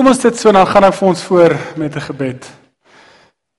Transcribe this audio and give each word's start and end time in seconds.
Kom 0.00 0.08
ons 0.08 0.22
dit 0.22 0.38
so 0.40 0.48
dan 0.48 0.64
gaan 0.64 0.86
ek 0.86 0.94
vir 0.96 1.08
ons 1.10 1.22
voor 1.28 1.52
met 1.76 1.96
'n 1.96 2.00
gebed. 2.00 2.46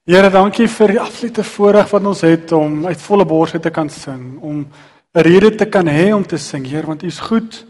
Here, 0.09 0.30
dankie 0.33 0.67
vir 0.67 0.88
die 0.88 1.00
absolute 1.00 1.44
voorreg 1.44 1.92
wat 1.92 2.06
ons 2.06 2.21
het 2.21 2.52
om 2.52 2.88
uit 2.88 3.02
volle 3.02 3.25
borse 3.25 3.60
te 3.60 3.69
kan 3.69 3.90
sing, 3.90 4.42
om 4.42 4.66
'n 5.14 5.22
rede 5.22 5.56
te 5.56 5.66
kan 5.66 5.85
hê 5.85 6.12
om 6.12 6.25
te 6.25 6.38
sing, 6.38 6.66
Heer, 6.66 6.85
want 6.88 7.04
U 7.04 7.08
is 7.08 7.19
goed. 7.19 7.66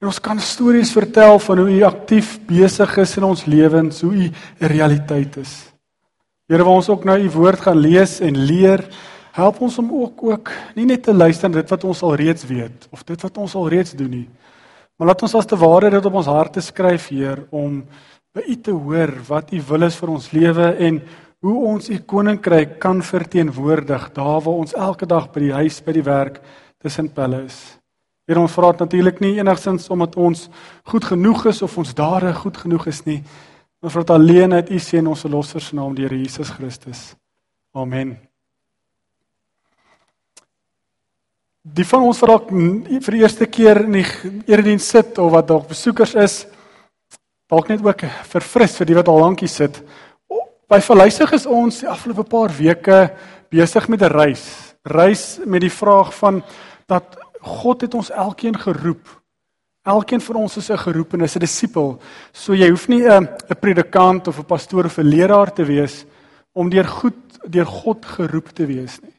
En 0.00 0.06
ons 0.06 0.20
kan 0.20 0.40
stories 0.40 0.92
vertel 0.92 1.38
van 1.38 1.58
hoe 1.58 1.70
U 1.70 1.82
aktief 1.82 2.38
besig 2.46 2.96
is 2.96 3.16
in 3.16 3.22
ons 3.22 3.44
lewens, 3.44 4.00
hoe 4.00 4.14
U 4.14 4.30
'n 4.60 4.66
realiteit 4.66 5.36
is. 5.36 5.72
Here, 6.48 6.64
waar 6.64 6.74
ons 6.74 6.88
ook 6.88 7.04
nou 7.04 7.18
U 7.18 7.30
woord 7.30 7.60
gaan 7.60 7.78
lees 7.78 8.20
en 8.20 8.36
leer, 8.36 8.88
help 9.32 9.60
ons 9.60 9.78
om 9.78 9.92
ook 9.92 10.22
ook 10.22 10.50
nie 10.74 10.86
net 10.86 11.02
te 11.02 11.14
luister 11.14 11.50
dit 11.50 11.70
wat 11.70 11.84
ons 11.84 12.02
al 12.02 12.14
reeds 12.14 12.46
weet 12.46 12.88
of 12.90 13.04
dit 13.04 13.22
wat 13.22 13.36
ons 13.38 13.54
al 13.54 13.68
reeds 13.68 13.92
doen 13.92 14.10
nie, 14.10 14.28
Maar 14.96 15.10
laat 15.12 15.22
ons 15.26 15.34
as 15.36 15.48
te 15.48 15.56
ware 15.60 15.90
dit 15.92 16.06
op 16.08 16.14
ons 16.22 16.28
harte 16.30 16.62
skryf, 16.64 17.10
Heer, 17.12 17.44
om 17.52 17.82
by 18.36 18.44
U 18.48 18.56
te 18.64 18.72
hoor 18.72 19.12
wat 19.28 19.52
U 19.52 19.62
wil 19.70 19.86
is 19.86 19.96
vir 20.00 20.12
ons 20.12 20.28
lewe 20.32 20.68
en 20.88 21.00
hoe 21.44 21.56
ons 21.70 21.88
U 21.92 21.98
koninkryk 22.08 22.78
kan 22.80 23.02
verteenwoordig 23.04 24.10
daar 24.16 24.40
waar 24.44 24.62
ons 24.62 24.76
elke 24.76 25.08
dag 25.08 25.28
by 25.34 25.42
die 25.44 25.56
huis, 25.56 25.82
by 25.84 25.92
die 25.96 26.04
werk 26.06 26.40
tussen 26.80 27.10
pelle 27.12 27.42
is. 27.44 27.58
Here, 28.26 28.40
ons 28.40 28.56
vra 28.56 28.72
dit 28.72 28.86
natuurlik 28.86 29.20
nie 29.22 29.36
enigsins 29.38 29.90
omdat 29.92 30.16
ons 30.16 30.48
goed 30.90 31.04
genoeg 31.12 31.44
is 31.52 31.62
of 31.62 31.76
ons 31.78 31.94
dade 31.94 32.32
goed 32.40 32.56
genoeg 32.64 32.88
is 32.90 33.04
nie, 33.06 33.20
maar 33.80 33.92
vir 33.92 34.06
dit 34.06 34.14
alleen 34.16 34.56
uit 34.56 34.72
U 34.72 34.80
seën 34.80 35.12
ons 35.12 35.26
verlosser 35.28 35.62
se 35.62 35.76
naam, 35.76 35.94
die 35.94 36.08
Here 36.08 36.18
Jesus 36.18 36.50
Christus. 36.56 37.12
Amen. 37.76 38.16
Die 41.66 41.84
van 41.86 42.04
ons 42.06 42.20
wat 42.22 42.30
dalk 42.30 42.50
vir 42.52 43.14
die 43.16 43.22
eerste 43.24 43.46
keer 43.50 43.80
in 43.82 43.96
die 43.98 44.04
erediens 44.46 44.86
sit 44.86 45.16
of 45.18 45.32
wat 45.34 45.48
dalk 45.48 45.66
besoekers 45.72 46.14
is, 46.14 46.34
dalk 47.50 47.72
net 47.72 47.82
ook 47.82 48.04
verfris 48.30 48.76
vir 48.78 48.86
die 48.86 48.94
wat 48.94 49.10
al 49.10 49.18
lankie 49.24 49.50
sit. 49.50 49.80
By 50.70 50.78
verluisig 50.82 51.32
is 51.34 51.46
ons 51.50 51.80
die 51.82 51.90
afgelope 51.90 52.26
paar 52.30 52.54
weke 52.54 53.00
besig 53.50 53.88
met 53.88 54.02
'n 54.02 54.14
reis. 54.14 54.44
Reis 54.84 55.40
met 55.44 55.60
die 55.60 55.70
vraag 55.70 56.14
van 56.14 56.42
dat 56.86 57.18
God 57.42 57.80
het 57.80 57.94
ons 57.94 58.10
elkeen 58.10 58.54
geroep. 58.54 59.06
Elkeen 59.82 60.20
van 60.20 60.36
ons 60.36 60.56
is 60.56 60.70
'n 60.70 60.78
geroepenes, 60.78 61.36
'n 61.36 61.40
disipel. 61.40 62.00
So 62.32 62.54
jy 62.54 62.70
hoef 62.70 62.88
nie 62.88 63.02
'n 63.02 63.26
'n 63.26 63.60
predikant 63.60 64.28
of 64.28 64.38
'n 64.38 64.44
pastoor 64.44 64.84
of 64.84 64.98
'n 64.98 65.08
leraar 65.08 65.52
te 65.52 65.64
wees 65.64 66.04
om 66.52 66.70
deur 66.70 66.86
goed 66.86 67.14
deur 67.48 67.66
God 67.66 68.04
geroep 68.04 68.48
te 68.54 68.66
wees 68.66 69.00
nie. 69.02 69.15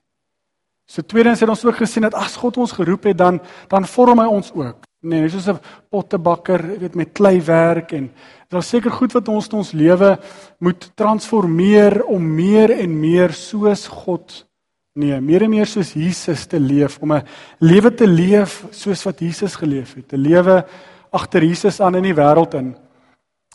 So 0.87 1.03
tweedens 1.03 1.39
het 1.43 1.49
ons 1.49 1.65
ook 1.65 1.75
gesien 1.75 2.07
dat 2.07 2.15
as 2.15 2.35
God 2.39 2.57
ons 2.57 2.71
geroep 2.71 3.03
het 3.03 3.17
dan 3.17 3.39
dan 3.67 3.85
vorm 3.85 4.19
hy 4.19 4.27
ons 4.31 4.51
ook. 4.55 4.85
Nee, 5.01 5.21
dis 5.21 5.33
soos 5.33 5.47
'n 5.47 5.59
pottebakker, 5.89 6.71
jy 6.73 6.79
weet 6.79 6.95
met 6.95 7.13
klei 7.13 7.41
werk 7.41 7.91
en 7.91 8.11
daar 8.49 8.63
seker 8.63 8.91
goed 8.91 9.13
wat 9.13 9.27
ons 9.27 9.47
in 9.47 9.57
ons 9.57 9.71
lewe 9.71 10.17
moet 10.59 10.91
transformeer 10.95 12.03
om 12.05 12.35
meer 12.35 12.71
en 12.71 12.99
meer 12.99 13.31
soos 13.31 13.87
God 13.87 14.47
nee, 14.97 15.19
meer 15.21 15.45
en 15.45 15.53
meer 15.53 15.69
soos 15.69 15.93
Jesus 15.93 16.45
te 16.49 16.59
leef, 16.59 16.97
om 17.01 17.13
'n 17.13 17.23
lewe 17.59 17.93
te 17.93 18.07
leef 18.07 18.65
soos 18.71 19.03
wat 19.05 19.19
Jesus 19.19 19.55
geleef 19.55 19.95
het, 19.95 20.13
'n 20.13 20.17
lewe 20.21 20.65
agter 21.11 21.43
Jesus 21.43 21.79
aan 21.79 21.95
in 21.95 22.03
die 22.03 22.15
wêreld 22.15 22.53
in. 22.53 22.75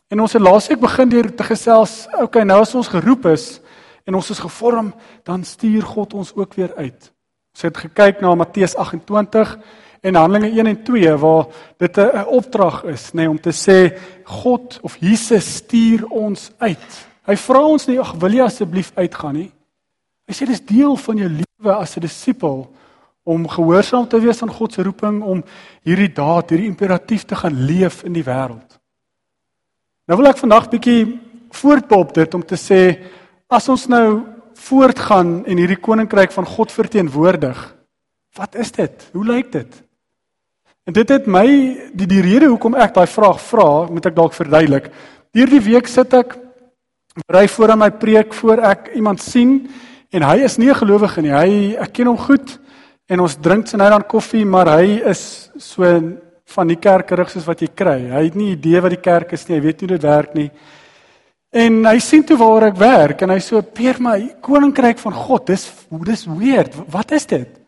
En 0.08 0.20
ons 0.20 0.32
het 0.32 0.42
laasweek 0.42 0.80
begin 0.80 1.08
deur 1.08 1.34
te 1.34 1.44
gesels, 1.44 2.06
okay, 2.20 2.42
nou 2.44 2.60
as 2.60 2.74
ons 2.74 2.88
geroep 2.88 3.26
is 3.26 3.60
en 4.04 4.14
ons 4.14 4.30
is 4.30 4.38
gevorm, 4.38 4.94
dan 5.24 5.44
stuur 5.44 5.82
God 5.82 6.14
ons 6.14 6.34
ook 6.34 6.54
weer 6.54 6.74
uit. 6.76 7.12
Ons 7.52 7.62
het 7.62 7.76
gekyk 7.76 8.20
na 8.20 8.34
Matteus 8.34 8.74
28 8.80 9.58
en 10.02 10.18
Handelinge 10.18 10.50
1 10.58 10.66
en 10.66 10.82
2 10.84 11.16
waar 11.16 11.46
dit 11.78 11.96
'n 11.96 12.24
opdrag 12.26 12.84
is, 12.84 13.10
nê, 13.12 13.16
nee, 13.16 13.30
om 13.30 13.40
te 13.40 13.52
sê 13.52 13.98
God 14.24 14.78
of 14.82 14.96
Jesus 15.00 15.54
stuur 15.54 16.06
ons 16.08 16.50
uit. 16.58 17.06
Hy 17.26 17.36
vra 17.36 17.60
ons 17.60 17.86
nie, 17.86 18.00
"Ag, 18.00 18.12
wil 18.12 18.32
jy 18.32 18.42
asseblief 18.42 18.92
uitgaan 18.94 19.34
nie?" 19.34 19.52
Hy 20.26 20.34
sê 20.34 20.46
dis 20.46 20.64
deel 20.64 20.96
van 20.96 21.16
jou 21.16 21.28
lewe 21.28 21.74
as 21.74 21.96
'n 21.96 22.00
disipel 22.00 22.72
om 23.22 23.48
gehoorsaam 23.48 24.08
te 24.08 24.20
wees 24.20 24.42
aan 24.42 24.52
God 24.52 24.72
se 24.72 24.82
roeping 24.82 25.22
om 25.22 25.44
hierdie 25.82 26.12
daad, 26.12 26.50
hierdie 26.50 26.68
imperatief 26.68 27.24
te 27.24 27.34
gaan 27.34 27.64
leef 27.64 28.02
in 28.02 28.12
die 28.12 28.24
wêreld. 28.24 28.78
Nou 30.06 30.18
wil 30.18 30.26
ek 30.26 30.38
vandag 30.38 30.70
bietjie 30.70 31.20
voortbop 31.50 32.14
dit 32.14 32.34
om 32.34 32.42
te 32.42 32.56
sê 32.56 32.80
as 33.48 33.68
ons 33.68 33.86
nou 33.86 34.22
voortgaan 34.68 35.42
en 35.46 35.60
hierdie 35.60 35.80
koninkryk 35.80 36.32
van 36.34 36.46
God 36.46 36.72
verteenwoordig. 36.72 37.58
Wat 38.36 38.54
is 38.54 38.72
dit? 38.72 39.08
Hoe 39.12 39.24
lyk 39.26 39.52
dit? 39.52 39.82
En 40.86 40.94
dit 40.96 41.08
het 41.08 41.26
my 41.30 41.46
die 41.94 42.08
die 42.10 42.22
rede 42.24 42.48
hoekom 42.50 42.74
ek 42.74 42.94
daai 42.96 43.06
vraag 43.06 43.38
vra, 43.44 43.68
moet 43.86 44.08
ek 44.10 44.16
dalk 44.16 44.34
verduidelik. 44.34 44.88
Hierdie 45.36 45.62
week 45.62 45.86
sit 45.90 46.14
ek 46.16 46.34
ry 47.30 47.44
voor 47.48 47.74
aan 47.74 47.82
my 47.84 47.90
preek 47.90 48.34
voor 48.34 48.62
ek 48.72 48.90
iemand 48.98 49.22
sien 49.22 49.60
en 50.12 50.26
hy 50.26 50.42
is 50.42 50.58
nie 50.58 50.70
'n 50.70 50.80
gelowige 50.80 51.22
nie. 51.22 51.32
Hy 51.32 51.76
ek 51.78 51.92
ken 51.92 52.06
hom 52.06 52.18
goed 52.18 52.58
en 53.08 53.20
ons 53.20 53.36
drink 53.36 53.66
sy 53.66 53.76
nou 53.76 53.90
dan 53.90 54.06
koffie, 54.08 54.44
maar 54.44 54.66
hy 54.78 55.02
is 55.04 55.50
so 55.58 55.84
van 56.54 56.68
die 56.68 56.76
kerkerig 56.76 57.30
soos 57.30 57.46
wat 57.46 57.60
jy 57.60 57.68
kry. 57.74 58.10
Hy 58.10 58.24
het 58.24 58.34
nie 58.34 58.52
idee 58.52 58.80
wat 58.80 58.90
die 58.90 59.00
kerk 59.00 59.32
is 59.32 59.48
nie. 59.48 59.56
Hy 59.56 59.62
weet 59.62 59.80
nie 59.80 59.88
hoe 59.88 59.98
dit 59.98 60.08
werk 60.08 60.34
nie. 60.34 60.50
En 61.52 61.82
hy 61.84 61.98
sien 62.00 62.22
toe 62.24 62.38
waar 62.40 62.70
ek 62.70 62.78
werk 62.80 63.22
en 63.26 63.34
hy 63.34 63.40
so 63.44 63.60
peer 63.60 63.98
my 64.00 64.16
koninkryk 64.40 65.00
van 65.02 65.12
God. 65.12 65.50
Dis 65.50 65.66
dis 66.08 66.24
weird. 66.24 66.78
Wat 66.88 67.12
is 67.12 67.28
dit? 67.28 67.58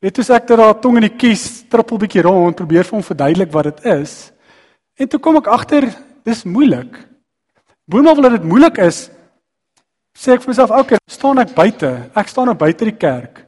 Net 0.00 0.18
as 0.22 0.30
ek 0.32 0.46
daar 0.48 0.78
tong 0.80 0.96
in 0.96 1.04
die 1.04 1.18
kies 1.20 1.66
trippel 1.68 2.00
bietjie 2.00 2.24
rond 2.24 2.56
probeer 2.56 2.86
vir 2.88 2.96
hom 2.96 3.04
verduidelik 3.04 3.50
wat 3.52 3.68
dit 3.68 3.90
is. 3.92 4.14
En 4.96 5.08
toe 5.08 5.20
kom 5.20 5.36
ek 5.36 5.50
agter 5.52 5.90
dis 6.24 6.46
moeilik. 6.48 6.96
Boonop 7.84 8.22
dat 8.24 8.38
dit 8.38 8.46
moeilik 8.48 8.78
is, 8.86 9.10
sê 10.16 10.32
ek 10.32 10.42
vir 10.42 10.52
myself, 10.52 10.70
"Oké, 10.70 10.80
okay, 10.80 10.98
staan 11.08 11.38
ek 11.38 11.54
buite. 11.54 12.10
Ek 12.16 12.28
staan 12.28 12.46
nou 12.46 12.54
buite 12.54 12.84
die 12.84 12.96
kerk." 12.96 13.46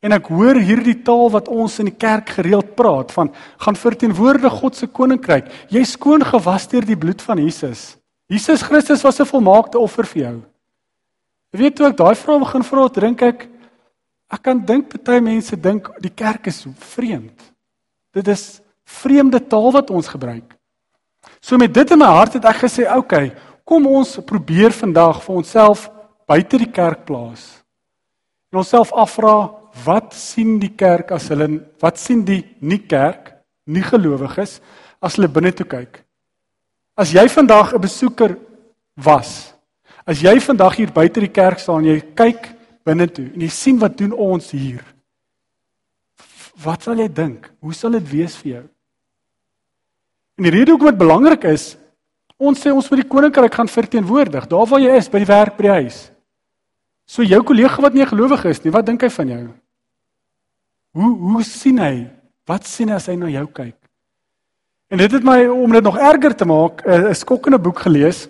En 0.00 0.12
ek 0.12 0.26
hoor 0.26 0.54
hierdie 0.54 1.02
taal 1.02 1.30
wat 1.30 1.48
ons 1.48 1.78
in 1.78 1.86
die 1.86 1.98
kerk 1.98 2.28
gereeld 2.28 2.74
praat 2.74 3.12
van 3.12 3.30
gaan 3.58 3.76
verteenwoordig 3.76 4.52
God 4.52 4.76
se 4.76 4.86
koninkryk. 4.86 5.46
Jy 5.68 5.84
skoon 5.84 6.24
gewas 6.24 6.68
deur 6.68 6.84
die 6.84 6.96
bloed 6.96 7.22
van 7.22 7.38
Jesus. 7.38 7.96
Jesus 8.34 8.62
Christus 8.62 9.02
was 9.02 9.20
'n 9.20 9.26
volmaakte 9.26 9.78
offer 9.78 10.06
vir 10.06 10.22
jou. 10.22 10.42
Jy 11.52 11.58
weet 11.58 11.76
toe 11.76 11.86
ek 11.86 11.96
daai 11.96 12.14
vraag 12.14 12.40
begin 12.40 12.62
vra, 12.62 12.88
dink 12.88 13.22
ek 13.22 13.48
ek 14.32 14.42
kan 14.42 14.58
dink 14.58 14.88
party 14.88 15.20
mense 15.20 15.56
dink 15.56 15.88
die 16.02 16.10
kerk 16.10 16.46
is 16.46 16.66
vreemd. 16.78 17.38
Dit 18.12 18.28
is 18.28 18.60
vreemde 18.84 19.38
taal 19.38 19.72
wat 19.72 19.90
ons 19.90 20.08
gebruik. 20.08 20.56
So 21.40 21.56
met 21.56 21.72
dit 21.72 21.90
in 21.90 21.98
my 21.98 22.06
hart 22.06 22.34
het 22.34 22.44
ek 22.44 22.56
gesê, 22.56 22.86
"Oké, 22.86 22.98
okay, 22.98 23.32
kom 23.64 23.86
ons 23.86 24.18
probeer 24.26 24.72
vandag 24.72 25.22
vir 25.22 25.36
onsself 25.36 25.90
buite 26.26 26.58
die 26.58 26.72
kerk 26.72 27.04
plaas." 27.04 27.62
En 28.52 28.58
onsself 28.58 28.92
afvra, 28.92 29.50
wat 29.84 30.14
sien 30.14 30.58
die 30.58 30.74
kerk 30.76 31.10
as 31.10 31.28
hulle 31.28 31.60
wat 31.80 31.98
sien 31.98 32.24
die 32.24 32.44
nie 32.60 32.78
kerk, 32.78 33.32
nie 33.66 33.82
gelowiges 33.82 34.60
as 35.02 35.16
hulle 35.16 35.28
binne 35.28 35.52
toe 35.52 35.66
kyk? 35.66 36.03
As 36.94 37.10
jy 37.10 37.26
vandag 37.28 37.74
'n 37.74 37.80
besoeker 37.80 38.38
was, 38.94 39.54
as 40.06 40.20
jy 40.22 40.38
vandag 40.40 40.76
hier 40.76 40.92
buite 40.92 41.20
die 41.20 41.32
kerk 41.32 41.58
staan 41.58 41.82
en 41.82 41.94
jy 41.94 42.00
kyk 42.14 42.54
binne 42.84 43.08
toe 43.10 43.26
en 43.34 43.40
jy 43.40 43.48
sien 43.48 43.78
wat 43.78 43.98
doen 43.98 44.12
ons 44.12 44.50
hier? 44.50 44.84
Wat 46.62 46.82
sal 46.82 46.98
jy 46.98 47.08
dink? 47.08 47.50
Hoe 47.60 47.74
sal 47.74 47.90
dit 47.90 48.10
wees 48.10 48.36
vir 48.36 48.50
jou? 48.52 48.64
En 50.38 50.44
die 50.44 50.50
rede 50.50 50.70
hoekom 50.70 50.90
dit 50.90 50.98
belangrik 50.98 51.44
is, 51.44 51.76
ons 52.38 52.58
sê 52.58 52.70
ons 52.70 52.90
moet 52.90 53.02
die 53.02 53.08
koninkryk 53.08 53.54
gaan 53.54 53.68
verteenwoordig, 53.68 54.46
daar 54.46 54.66
waar 54.66 54.80
jy 54.80 54.96
is, 54.96 55.08
by 55.08 55.18
die 55.18 55.30
werk, 55.30 55.56
by 55.56 55.62
die 55.62 55.76
huis. 55.82 56.10
So 57.06 57.22
jou 57.22 57.42
kollega 57.42 57.82
wat 57.82 57.94
nie 57.94 58.02
'n 58.02 58.14
gelowige 58.14 58.48
is 58.48 58.64
nie, 58.64 58.70
wat 58.70 58.86
dink 58.86 59.02
hy 59.02 59.08
van 59.08 59.28
jou? 59.28 59.54
Hoe 60.94 61.18
hoe 61.18 61.42
sien 61.42 61.78
hy? 61.78 62.10
Wat 62.46 62.66
sien 62.66 62.88
hy 62.88 62.94
as 62.94 63.06
hy 63.06 63.16
na 63.16 63.26
jou 63.26 63.46
kyk? 63.46 63.83
En 64.94 65.00
dit 65.00 65.10
het 65.10 65.24
my 65.26 65.40
om 65.50 65.72
dit 65.74 65.82
nog 65.82 65.96
erger 65.98 66.34
te 66.38 66.46
maak, 66.46 66.80
eh, 66.80 67.08
'n 67.08 67.14
skokkende 67.14 67.58
boek 67.58 67.78
gelees. 67.78 68.28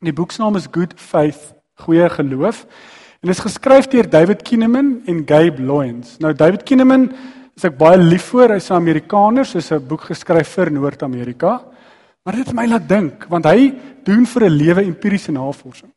Die 0.00 0.12
boek 0.12 0.30
se 0.30 0.40
naam 0.42 0.56
is 0.56 0.68
Good 0.70 0.92
Faith, 0.96 1.54
Goeie 1.74 2.08
Geloof. 2.08 2.66
En 3.20 3.28
dit 3.28 3.30
is 3.30 3.38
geskryf 3.38 3.86
deur 3.86 4.08
David 4.08 4.42
Kinnaman 4.42 5.02
en 5.04 5.22
Gabe 5.26 5.62
Loyens. 5.62 6.16
Nou 6.18 6.34
David 6.34 6.62
Kinnaman 6.62 7.12
is 7.56 7.64
ek 7.64 7.78
baie 7.78 7.96
lief 7.96 8.22
vir, 8.22 8.48
hy's 8.48 8.70
'n 8.70 8.74
Amerikaner, 8.74 9.44
soos 9.44 9.70
'n 9.70 9.86
boek 9.86 10.00
geskryf 10.00 10.48
vir 10.48 10.70
Noord-Amerika. 10.70 11.62
Maar 12.22 12.34
dit 12.34 12.46
het 12.46 12.54
my 12.54 12.66
laat 12.66 12.88
dink, 12.88 13.24
want 13.28 13.44
hy 13.44 13.74
doen 14.04 14.26
vir 14.26 14.42
'n 14.44 14.56
lewe 14.56 14.82
empiriese 14.82 15.32
navorsing. 15.32 15.90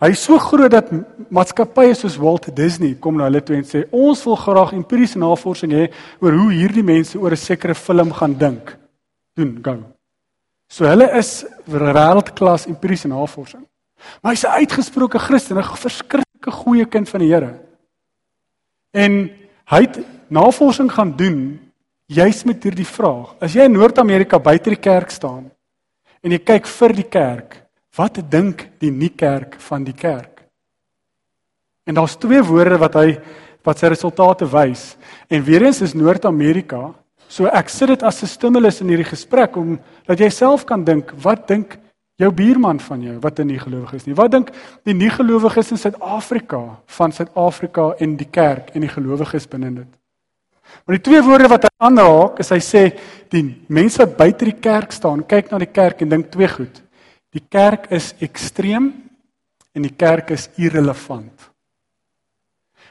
Hy 0.00 0.10
is 0.10 0.22
so 0.22 0.38
groot 0.38 0.70
dat 0.70 0.90
maatskappye 1.28 1.94
soos 1.94 2.16
Walt 2.16 2.56
Disney 2.56 2.94
kom 2.94 3.16
na 3.16 3.24
hulle 3.24 3.42
toe 3.42 3.56
en 3.56 3.64
sê 3.64 3.84
ons 3.90 4.24
wil 4.24 4.36
graag 4.36 4.72
empiriese 4.72 5.18
navorsing 5.18 5.72
hê 5.72 5.92
oor 6.20 6.32
hoe 6.32 6.52
hierdie 6.52 6.84
mense 6.84 7.18
oor 7.18 7.30
'n 7.32 7.36
sekere 7.36 7.74
film 7.74 8.12
gaan 8.12 8.38
dink 8.38 8.81
doen 9.34 9.58
gou. 9.62 9.78
So 10.72 10.88
hulle 10.88 11.08
is 11.18 11.44
wêreldklas 11.68 12.66
empiriese 12.70 13.08
navorsing. 13.08 13.64
Maar 14.22 14.32
hy's 14.32 14.44
'n 14.44 14.58
uitgesproke 14.60 15.18
Christen, 15.18 15.58
'n 15.58 15.76
verskriklike 15.76 16.50
goeie 16.50 16.86
kind 16.86 17.08
van 17.08 17.20
die 17.20 17.32
Here. 17.32 17.60
En 18.92 19.30
hy 19.64 19.80
het 19.80 20.00
navorsing 20.28 20.92
gaan 20.92 21.16
doen 21.16 21.60
juis 22.06 22.44
met 22.44 22.62
hierdie 22.62 22.86
vraag. 22.86 23.34
As 23.40 23.52
jy 23.52 23.64
in 23.64 23.72
Noord-Amerika 23.72 24.38
buite 24.38 24.70
die 24.70 24.80
kerk 24.80 25.10
staan 25.10 25.50
en 26.22 26.30
jy 26.30 26.38
kyk 26.38 26.66
vir 26.66 26.92
die 26.92 27.08
kerk, 27.08 27.62
wat 27.96 28.30
dink 28.30 28.68
die 28.78 28.90
nie 28.90 29.10
kerk 29.10 29.56
van 29.60 29.84
die 29.84 29.96
kerk? 29.96 30.42
En 31.84 31.94
daar's 31.94 32.16
twee 32.16 32.42
woorde 32.42 32.78
wat 32.78 32.94
hy 32.94 33.20
wat 33.62 33.78
sy 33.78 33.86
resultate 33.92 34.46
wys. 34.50 34.96
En 35.30 35.42
weer 35.42 35.62
eens 35.62 35.80
is 35.82 35.94
Noord-Amerika, 35.94 36.94
so 37.32 37.48
ek 37.48 37.70
sit 37.72 37.88
dit 37.88 38.02
as 38.02 38.22
'n 38.22 38.28
stimulus 38.28 38.80
in 38.80 38.88
hierdie 38.88 39.08
gesprek 39.08 39.56
om 39.56 39.78
dat 40.06 40.18
jy 40.18 40.28
self 40.28 40.66
kan 40.66 40.84
dink, 40.84 41.12
wat 41.22 41.48
dink 41.48 41.78
jou 42.20 42.30
buurman 42.30 42.80
van 42.80 43.02
jou 43.02 43.18
wat 43.20 43.38
'n 43.38 43.46
nie 43.46 43.58
gelowige 43.58 43.96
is 43.96 44.06
nie? 44.06 44.14
Wat 44.14 44.30
dink 44.30 44.50
die 44.84 44.94
nie 44.94 45.10
gelowiges 45.10 45.70
in 45.70 45.78
Suid-Afrika 45.78 46.78
van 46.86 47.12
Suid-Afrika 47.12 47.94
en 47.98 48.16
die 48.16 48.30
kerk 48.30 48.70
en 48.74 48.80
die 48.80 48.88
gelowiges 48.88 49.48
binne 49.48 49.74
dit? 49.74 49.92
Maar 50.86 50.96
die 50.96 51.10
twee 51.10 51.22
woorde 51.22 51.48
wat 51.48 51.62
hy 51.62 51.68
aanraak, 51.78 52.38
is 52.38 52.50
hy 52.50 52.60
sê 52.60 52.98
die 53.30 53.64
mense 53.68 53.98
wat 53.98 54.16
buite 54.16 54.44
die 54.44 54.60
kerk 54.60 54.92
staan, 54.92 55.26
kyk 55.26 55.50
na 55.50 55.58
die 55.58 55.72
kerk 55.72 56.02
en 56.02 56.08
dink 56.08 56.30
twee 56.30 56.48
goed. 56.48 56.82
Die 57.32 57.44
kerk 57.48 57.90
is 57.90 58.14
ekstreem 58.20 58.92
en 59.74 59.82
die 59.82 59.96
kerk 59.96 60.30
is 60.30 60.48
irrelevant. 60.56 61.50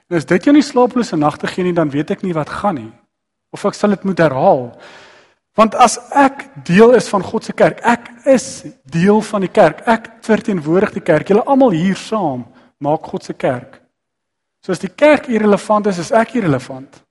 En 0.09 0.17
as 0.17 0.25
dit 0.25 0.43
jou 0.43 0.53
nie 0.53 0.65
slaaplose 0.65 1.17
nagte 1.17 1.47
gee 1.47 1.63
nie, 1.63 1.73
dan 1.73 1.89
weet 1.89 2.11
ek 2.11 2.23
nie 2.23 2.33
wat 2.33 2.49
gaan 2.49 2.75
nie. 2.75 2.91
Of 3.51 3.65
ek 3.67 3.77
sal 3.77 3.95
dit 3.95 4.03
moet 4.07 4.19
herhaal. 4.23 4.69
Want 5.59 5.75
as 5.75 5.97
ek 6.15 6.45
deel 6.67 6.95
is 6.95 7.09
van 7.11 7.23
God 7.27 7.43
se 7.43 7.53
kerk, 7.53 7.81
ek 7.83 8.07
is 8.31 8.63
deel 8.87 9.19
van 9.27 9.43
die 9.43 9.51
kerk. 9.51 9.83
Ek 9.89 10.07
verteenwoordig 10.23 10.95
die 10.95 11.03
kerk. 11.03 11.27
Julle 11.27 11.43
almal 11.43 11.75
hier 11.75 11.99
saam 11.99 12.45
maak 12.81 13.11
God 13.11 13.27
se 13.27 13.35
kerk. 13.37 13.81
So 14.63 14.71
as 14.71 14.81
die 14.81 14.93
kerk 14.93 15.27
irrelevant 15.29 15.89
is, 15.91 15.99
is 15.99 16.13
ek 16.15 16.37
irrelevant. 16.39 17.01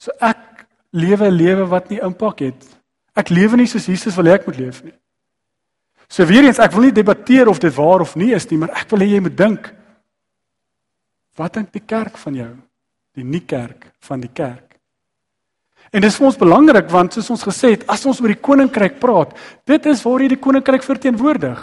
So 0.00 0.12
ek 0.20 0.66
lewe 0.92 1.28
'n 1.28 1.36
lewe 1.36 1.68
wat 1.68 1.90
nie 1.90 2.00
impak 2.00 2.40
het. 2.40 2.64
Ek 3.14 3.30
lewe 3.30 3.56
nie 3.56 3.66
soos 3.66 3.86
Jesus 3.86 4.16
wil 4.16 4.26
hê 4.26 4.34
ek 4.34 4.46
moet 4.46 4.58
leef 4.58 4.82
nie. 4.84 4.94
So 6.08 6.24
weer 6.24 6.44
eens, 6.44 6.58
ek 6.58 6.72
wil 6.72 6.88
nie 6.88 6.92
debatteer 6.92 7.48
of 7.48 7.60
dit 7.60 7.74
waar 7.74 8.00
of 8.00 8.16
nie 8.16 8.32
is 8.32 8.48
nie, 8.50 8.58
maar 8.58 8.70
ek 8.70 8.90
wil 8.90 9.00
hê 9.00 9.10
jy 9.12 9.20
moet 9.20 9.36
dink. 9.36 9.74
Wat 11.36 11.52
dink 11.52 11.72
die 11.72 11.84
kerk 11.84 12.16
van 12.16 12.34
jou? 12.34 12.56
Die 13.14 13.24
nie 13.24 13.44
kerk 13.44 13.92
van 14.00 14.20
die 14.20 14.32
kerk. 14.32 14.67
En 15.92 16.04
dis 16.04 16.16
vir 16.16 16.26
ons 16.28 16.38
belangrik 16.38 16.90
want 16.92 17.16
soos 17.16 17.30
ons 17.30 17.46
gesê 17.48 17.72
het, 17.76 17.86
as 17.88 18.04
ons 18.06 18.20
oor 18.20 18.34
die 18.34 18.42
koninkryk 18.42 18.98
praat, 19.00 19.34
dit 19.66 19.86
is 19.86 20.02
waar 20.04 20.20
jy 20.20 20.28
die 20.34 20.42
koninkryk 20.42 20.84
verteenwoordig. 20.84 21.60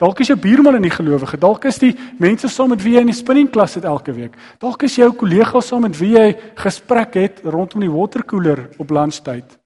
Dalk 0.00 0.20
is 0.20 0.28
jou 0.32 0.36
buurman 0.36 0.74
'n 0.76 0.82
nie 0.82 0.90
gelowige, 0.90 1.38
dalk 1.38 1.64
is 1.64 1.78
die 1.78 1.96
mense 2.18 2.48
saam 2.48 2.70
met 2.70 2.82
wie 2.82 2.94
jy 2.94 3.00
in 3.00 3.06
die 3.06 3.14
spinning 3.14 3.50
klas 3.50 3.74
het 3.74 3.84
elke 3.84 4.12
week. 4.12 4.32
Dalk 4.58 4.82
is 4.82 4.96
jou 4.96 5.12
kollega 5.12 5.60
saam 5.60 5.82
met 5.82 5.96
wie 5.96 6.16
jy 6.16 6.36
gesprek 6.56 7.14
het 7.14 7.40
rondom 7.44 7.80
die 7.80 7.90
waterkoeler 7.90 8.70
op 8.78 8.90
lunchtyd. 8.90 9.58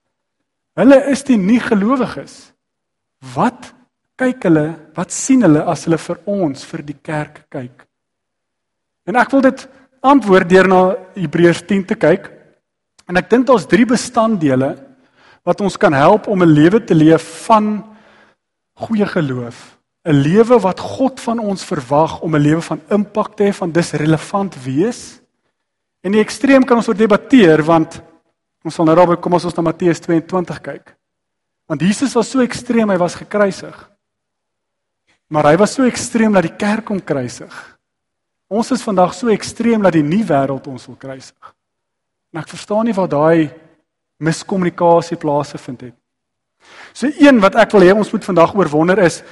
Hulle 0.77 1.11
is 1.11 1.25
die 1.25 1.37
nie 1.37 1.59
gelowiges. 1.61 2.53
Wat 3.35 3.75
kyk 4.17 4.43
hulle? 4.43 4.77
Wat 4.95 5.11
sien 5.13 5.43
hulle 5.43 5.65
as 5.65 5.85
hulle 5.85 5.99
vir 5.99 6.19
ons 6.27 6.65
vir 6.65 6.83
die 6.83 6.99
kerk 7.03 7.47
kyk? 7.51 7.87
En 9.07 9.17
ek 9.17 9.31
wil 9.31 9.41
dit 9.41 9.69
antwoord 10.03 10.49
deur 10.49 10.69
na 10.69 10.97
Hebreërs 11.17 11.63
10 11.67 11.85
te 11.85 11.95
kyk. 11.95 12.38
En 13.09 13.17
ek 13.17 13.31
dink 13.33 13.47
daar's 13.49 13.67
drie 13.69 13.87
bestanddele 13.89 14.75
wat 15.49 15.63
ons 15.65 15.79
kan 15.81 15.95
help 15.97 16.29
om 16.29 16.43
'n 16.43 16.53
lewe 16.53 16.85
te 16.85 16.95
leef 16.95 17.47
van 17.47 17.85
goeie 18.77 19.07
geloof. 19.07 19.79
'n 20.05 20.13
Lewe 20.13 20.61
wat 20.61 20.81
God 20.81 21.21
van 21.21 21.39
ons 21.39 21.65
verwag 21.65 22.21
om 22.21 22.37
'n 22.37 22.41
lewe 22.41 22.61
van 22.61 22.81
impak 22.91 23.37
te 23.37 23.45
hê, 23.45 23.53
van 23.53 23.73
dis 23.73 23.93
relevant 23.93 24.55
wees. 24.65 25.21
En 26.03 26.13
die 26.13 26.21
ekstreem 26.21 26.65
kan 26.65 26.77
ons 26.77 26.89
oor 26.89 26.97
debatteer 26.97 27.63
want 27.63 28.03
ons 28.65 28.75
sal 28.75 28.85
nou 28.85 28.97
daarby 28.97 29.17
kom 29.17 29.35
as 29.35 29.45
ons 29.45 29.55
na 29.55 29.63
Matteus 29.63 30.01
22 30.01 30.61
kyk. 30.61 30.97
Want 31.67 31.81
Jesus 31.81 32.15
was 32.15 32.31
so 32.31 32.41
ekstreem, 32.41 32.91
hy 32.91 32.97
was 32.97 33.15
gekruisig. 33.15 33.91
Maar 35.29 35.45
hy 35.45 35.57
was 35.57 35.75
so 35.75 35.85
ekstreem 35.85 36.33
dat 36.33 36.43
die 36.43 36.57
kerk 36.57 36.89
hom 36.89 37.01
kruisig. 37.05 37.79
Ons 38.49 38.71
is 38.71 38.83
vandag 38.83 39.15
so 39.15 39.29
ekstreem 39.29 39.83
dat 39.83 39.93
die 39.93 40.03
nuwe 40.03 40.25
wêreld 40.25 40.67
ons 40.67 40.87
wil 40.87 40.97
kruisig. 40.97 41.55
En 42.33 42.41
ek 42.41 42.49
verstaan 42.49 42.85
nie 42.85 42.95
waar 42.95 43.09
daai 43.09 43.51
miskommunikasie 44.19 45.17
plaasgevind 45.17 45.81
het. 45.81 45.95
So 46.93 47.07
een 47.07 47.41
wat 47.41 47.55
ek 47.55 47.71
wil 47.73 47.87
hê 47.87 47.93
ons 47.95 48.11
moet 48.13 48.25
vandag 48.25 48.55
oorwonder 48.55 48.99
is 48.99 49.23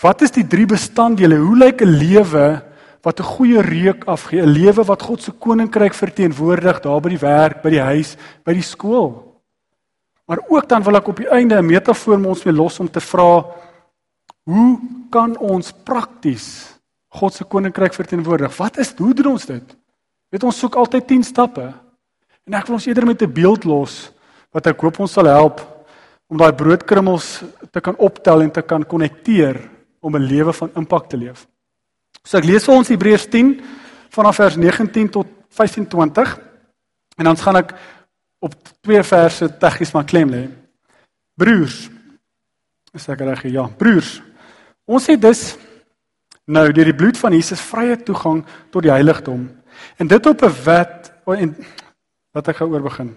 Wat 0.00 0.22
is 0.24 0.32
die 0.32 0.46
drie 0.48 0.66
bestanddele? 0.68 1.36
Hoe 1.36 1.56
lyk 1.56 1.82
'n 1.82 1.96
lewe 2.00 2.62
wat 3.02 3.20
'n 3.20 3.32
goeie 3.36 3.60
reuk 3.60 4.04
afgee? 4.04 4.42
'n 4.42 4.48
Lewe 4.48 4.84
wat 4.84 5.02
God 5.02 5.22
se 5.22 5.32
koninkryk 5.32 5.94
verteenwoordig 5.94 6.80
daar 6.80 7.00
by 7.00 7.08
die 7.08 7.18
werk, 7.18 7.62
by 7.62 7.70
die 7.70 7.80
huis, 7.80 8.16
by 8.44 8.52
die 8.52 8.62
skool. 8.62 9.40
Maar 10.26 10.38
ook 10.48 10.68
dan 10.68 10.82
wil 10.82 10.96
ek 10.96 11.08
op 11.08 11.16
die 11.16 11.28
einde 11.28 11.56
'n 11.56 11.66
metafoor 11.66 12.18
met 12.18 12.28
ons 12.28 12.44
mee 12.44 12.54
los 12.54 12.80
om 12.80 12.90
te 12.90 13.00
vra 13.00 13.44
hoe 14.44 14.78
kan 15.10 15.36
ons 15.38 15.72
prakties 15.84 16.78
God 17.08 17.34
se 17.34 17.44
koninkryk 17.44 17.94
verteenwoordig? 17.94 18.56
Wat 18.56 18.78
is 18.78 18.94
hoe 18.96 19.14
doen 19.14 19.32
ons 19.32 19.46
dit? 19.46 19.76
Weet 20.30 20.44
ons 20.44 20.58
soek 20.58 20.74
altyd 20.74 21.06
10 21.06 21.22
stappe. 21.22 21.74
En 22.50 22.56
ek 22.58 22.66
wil 22.66 22.80
ons 22.80 22.86
eerder 22.90 23.06
met 23.06 23.22
'n 23.22 23.32
beeld 23.32 23.64
los 23.64 24.10
wat 24.50 24.66
ek 24.66 24.80
hoop 24.80 24.98
ons 24.98 25.12
sal 25.12 25.24
help 25.30 25.62
om 26.26 26.36
daai 26.36 26.52
broodkrummels 26.52 27.42
te 27.70 27.80
kan 27.80 27.94
optel 27.96 28.42
en 28.42 28.50
te 28.50 28.62
kan 28.62 28.82
konnekteer 28.82 29.70
om 30.00 30.16
'n 30.16 30.26
lewe 30.26 30.52
van 30.52 30.70
impak 30.74 31.08
te 31.08 31.16
leef. 31.16 31.46
So 32.24 32.38
ek 32.38 32.44
lees 32.44 32.64
vir 32.64 32.74
ons 32.74 32.88
Hebreërs 32.88 33.28
10 33.28 33.60
vanaf 34.10 34.36
vers 34.36 34.56
19 34.56 35.08
tot 35.08 35.26
25 35.48 36.40
en 37.16 37.24
dan 37.24 37.36
gaan 37.36 37.56
ek 37.56 37.74
op 38.40 38.54
twee 38.82 39.02
verse 39.02 39.58
tegnies 39.58 39.92
maar 39.92 40.04
klem 40.04 40.30
lê. 40.30 40.48
Broers, 41.36 41.88
is 42.92 43.08
ek 43.08 43.20
reg? 43.20 43.42
Ja, 43.42 43.68
broers. 43.68 44.22
Ons 44.86 45.04
sê 45.04 45.18
dus 45.18 45.56
nou 46.46 46.72
deur 46.72 46.84
die 46.84 46.94
bloed 46.94 47.18
van 47.18 47.32
Jesus 47.32 47.60
vrye 47.60 47.96
toegang 48.02 48.44
tot 48.70 48.82
die 48.82 48.90
heiligdom 48.90 49.50
en 49.96 50.06
dit 50.06 50.26
op 50.26 50.42
'n 50.42 50.64
wet 50.64 51.12
en 51.26 51.56
wat 52.32 52.48
ek 52.48 52.56
gaan 52.60 52.72
oor 52.72 52.82
begin. 52.82 53.14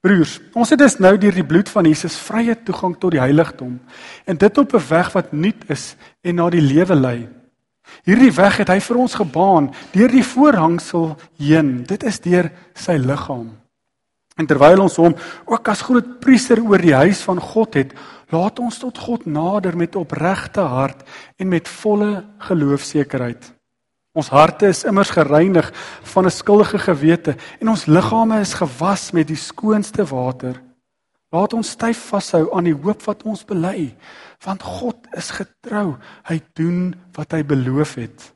Broers, 0.00 0.36
ons 0.54 0.70
het 0.70 0.78
dus 0.78 0.98
nou 1.02 1.16
deur 1.18 1.34
die 1.34 1.46
bloed 1.46 1.68
van 1.68 1.88
Jesus 1.88 2.16
vrye 2.22 2.54
toegang 2.62 2.94
tot 3.02 3.16
die 3.16 3.22
heiligdom 3.22 3.80
en 4.24 4.36
dit 4.38 4.58
op 4.58 4.74
'n 4.74 4.88
weg 4.88 5.12
wat 5.12 5.32
nuut 5.32 5.64
is 5.68 5.96
en 6.22 6.34
na 6.34 6.50
die 6.50 6.62
lewe 6.62 6.94
lei. 6.94 7.28
Hierdie 8.04 8.32
weg 8.32 8.56
het 8.56 8.68
hy 8.68 8.80
vir 8.80 8.96
ons 8.96 9.14
gebaan 9.14 9.72
deur 9.92 10.08
die 10.08 10.24
voorhangsel 10.24 11.16
heen. 11.38 11.84
Dit 11.88 12.02
is 12.02 12.20
deur 12.20 12.50
sy 12.74 12.96
liggaam. 12.96 13.50
En 14.38 14.46
terwyl 14.46 14.80
ons 14.80 14.96
hom 14.96 15.16
ook 15.44 15.68
as 15.68 15.82
groot 15.82 16.20
priester 16.20 16.62
oor 16.62 16.78
die 16.78 16.94
huis 16.94 17.22
van 17.26 17.40
God 17.40 17.74
het, 17.74 17.94
laat 18.30 18.58
ons 18.58 18.78
tot 18.78 18.98
God 18.98 19.26
nader 19.26 19.76
met 19.76 19.96
opregte 19.96 20.60
hart 20.60 21.02
en 21.36 21.48
met 21.48 21.68
volle 21.68 22.24
geloofsekerheid. 22.38 23.57
Ons 24.18 24.32
harte 24.34 24.66
is 24.66 24.82
immers 24.88 25.12
gereinig 25.14 25.68
van 26.12 26.26
'n 26.26 26.30
skuldige 26.30 26.78
gewete 26.78 27.36
en 27.60 27.68
ons 27.68 27.86
liggame 27.86 28.40
is 28.40 28.54
gewas 28.54 29.10
met 29.12 29.26
die 29.26 29.36
skoonste 29.36 30.04
water. 30.04 30.62
Laat 31.30 31.52
ons 31.52 31.70
styf 31.70 31.98
vashou 32.08 32.48
aan 32.54 32.64
die 32.64 32.74
hoop 32.74 33.02
wat 33.02 33.22
ons 33.22 33.44
bely, 33.44 33.94
want 34.44 34.62
God 34.62 34.96
is 35.12 35.30
getrou. 35.30 35.96
Hy 36.24 36.40
doen 36.52 36.94
wat 37.14 37.32
hy 37.32 37.44
beloof 37.44 37.94
het. 37.94 38.34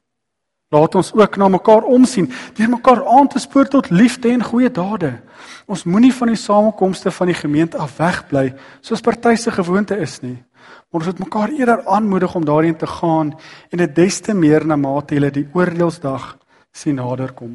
Laat 0.71 0.95
ons 0.95 1.13
ook 1.13 1.37
na 1.37 1.49
mekaar 1.49 1.83
omsien, 1.83 2.33
deur 2.55 2.69
mekaar 2.69 3.07
aan 3.07 3.29
te 3.29 3.39
spoor 3.39 3.69
tot 3.69 3.91
liefde 3.91 4.31
en 4.31 4.45
goeie 4.45 4.71
dade. 4.71 5.21
Ons 5.67 5.85
moenie 5.85 6.15
van 6.15 6.29
die 6.29 6.37
samekomste 6.37 7.11
van 7.11 7.27
die 7.27 7.37
gemeente 7.37 7.79
af 7.79 7.97
wegbly, 7.97 8.55
soos 8.81 9.01
party 9.01 9.35
se 9.35 9.51
gewoonte 9.51 9.97
is 9.97 10.21
nie. 10.21 10.45
Ons 10.93 11.09
moet 11.09 11.23
mekaar 11.25 11.53
eerder 11.57 11.87
aanmoedig 11.89 12.35
om 12.37 12.45
daarin 12.45 12.77
te 12.77 12.87
gaan 12.87 13.33
en 13.71 13.81
dit 13.81 13.95
des 13.97 14.21
te 14.21 14.35
meer 14.37 14.67
na 14.67 14.77
mate 14.77 15.17
hulle 15.17 15.31
die 15.33 15.47
oordeelsdag 15.57 16.35
sien 16.73 16.99
naderkom. 17.01 17.55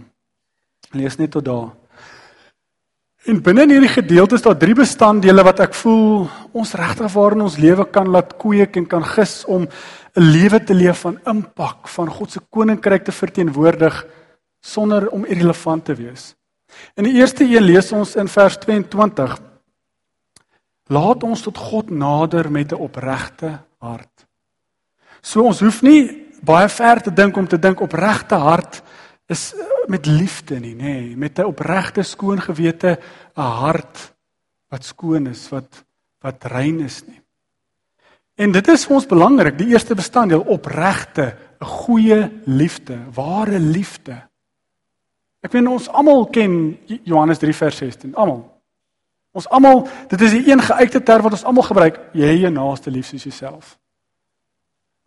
Lees 0.97 1.19
net 1.19 1.35
tot 1.35 1.45
daar. 1.45 1.69
En 3.27 3.41
binne 3.43 3.65
in 3.67 3.73
hierdie 3.75 3.91
gedeelte 3.91 4.37
is 4.39 4.45
daar 4.45 4.57
drie 4.57 4.73
bestanddele 4.77 5.43
wat 5.43 5.59
ek 5.65 5.75
voel 5.75 6.29
ons 6.55 6.73
regtig 6.79 7.11
waar 7.13 7.35
in 7.35 7.43
ons 7.45 7.57
lewe 7.61 7.85
kan 7.91 8.09
laat 8.09 8.37
kweek 8.41 8.79
en 8.79 8.87
kan 8.89 9.05
gis 9.05 9.43
om 9.45 9.67
'n 9.67 10.23
lewe 10.23 10.63
te 10.63 10.73
leef 10.73 11.03
van 11.05 11.19
impak, 11.25 11.87
van 11.87 12.09
God 12.09 12.31
se 12.31 12.39
koninkryk 12.49 13.03
te 13.03 13.11
verteenwoordig 13.11 14.05
sonder 14.61 15.09
om 15.09 15.25
irrelevant 15.25 15.85
te 15.85 15.93
wees. 15.93 16.35
In 16.95 17.03
die 17.03 17.13
eerste 17.13 17.43
een 17.43 17.63
lees 17.63 17.91
ons 17.91 18.15
in 18.15 18.27
vers 18.27 18.57
22 18.57 19.37
Laat 20.87 21.23
ons 21.23 21.41
tot 21.41 21.57
God 21.57 21.89
nader 21.89 22.51
met 22.51 22.71
'n 22.71 22.79
opregte 22.79 23.59
hart. 23.79 24.27
So 25.21 25.43
ons 25.43 25.59
hoef 25.59 25.81
nie 25.81 26.27
baie 26.43 26.69
ver 26.69 27.01
te 27.01 27.13
dink 27.13 27.37
om 27.37 27.47
te 27.47 27.59
dink 27.59 27.81
opregte 27.81 28.35
hart 28.35 28.81
is 29.27 29.53
eh, 29.53 29.65
met 29.87 30.05
liefde 30.05 30.59
nie, 30.59 30.75
nê, 30.75 30.83
nee, 30.83 31.15
met 31.15 31.39
'n 31.39 31.45
opregte 31.45 32.03
skoon 32.03 32.41
gewete, 32.41 32.99
'n 33.35 33.41
hart 33.41 34.13
wat 34.69 34.83
skoon 34.83 35.27
is, 35.27 35.49
wat 35.49 35.85
wat 36.21 36.43
rein 36.43 36.79
is 36.79 37.03
nie. 37.05 37.21
En 38.35 38.51
dit 38.51 38.67
is 38.67 38.85
vir 38.85 38.95
ons 38.95 39.05
belangrik, 39.05 39.57
die 39.57 39.67
eerste 39.67 39.95
bestanddeel 39.95 40.41
opregte, 40.41 41.35
'n 41.61 41.65
goeie 41.65 42.31
liefde, 42.45 42.97
ware 43.13 43.59
liefde. 43.59 44.27
Ek 45.41 45.51
weet 45.51 45.67
ons 45.67 45.89
almal 45.89 46.25
ken 46.25 46.77
Johannes 47.03 47.37
3 47.37 47.53
vers 47.53 47.77
16, 47.77 48.15
almal. 48.15 48.56
Ons 49.37 49.47
almal, 49.53 49.83
dit 50.09 50.21
is 50.25 50.33
die 50.39 50.47
een 50.49 50.61
geuite 50.65 51.03
term 51.05 51.27
wat 51.27 51.35
ons 51.37 51.45
almal 51.45 51.67
gebruik, 51.67 51.99
jy 52.17 52.39
jou 52.41 52.49
naaste 52.53 52.93
lief 52.93 53.11
soos 53.11 53.27
jouself. 53.27 53.75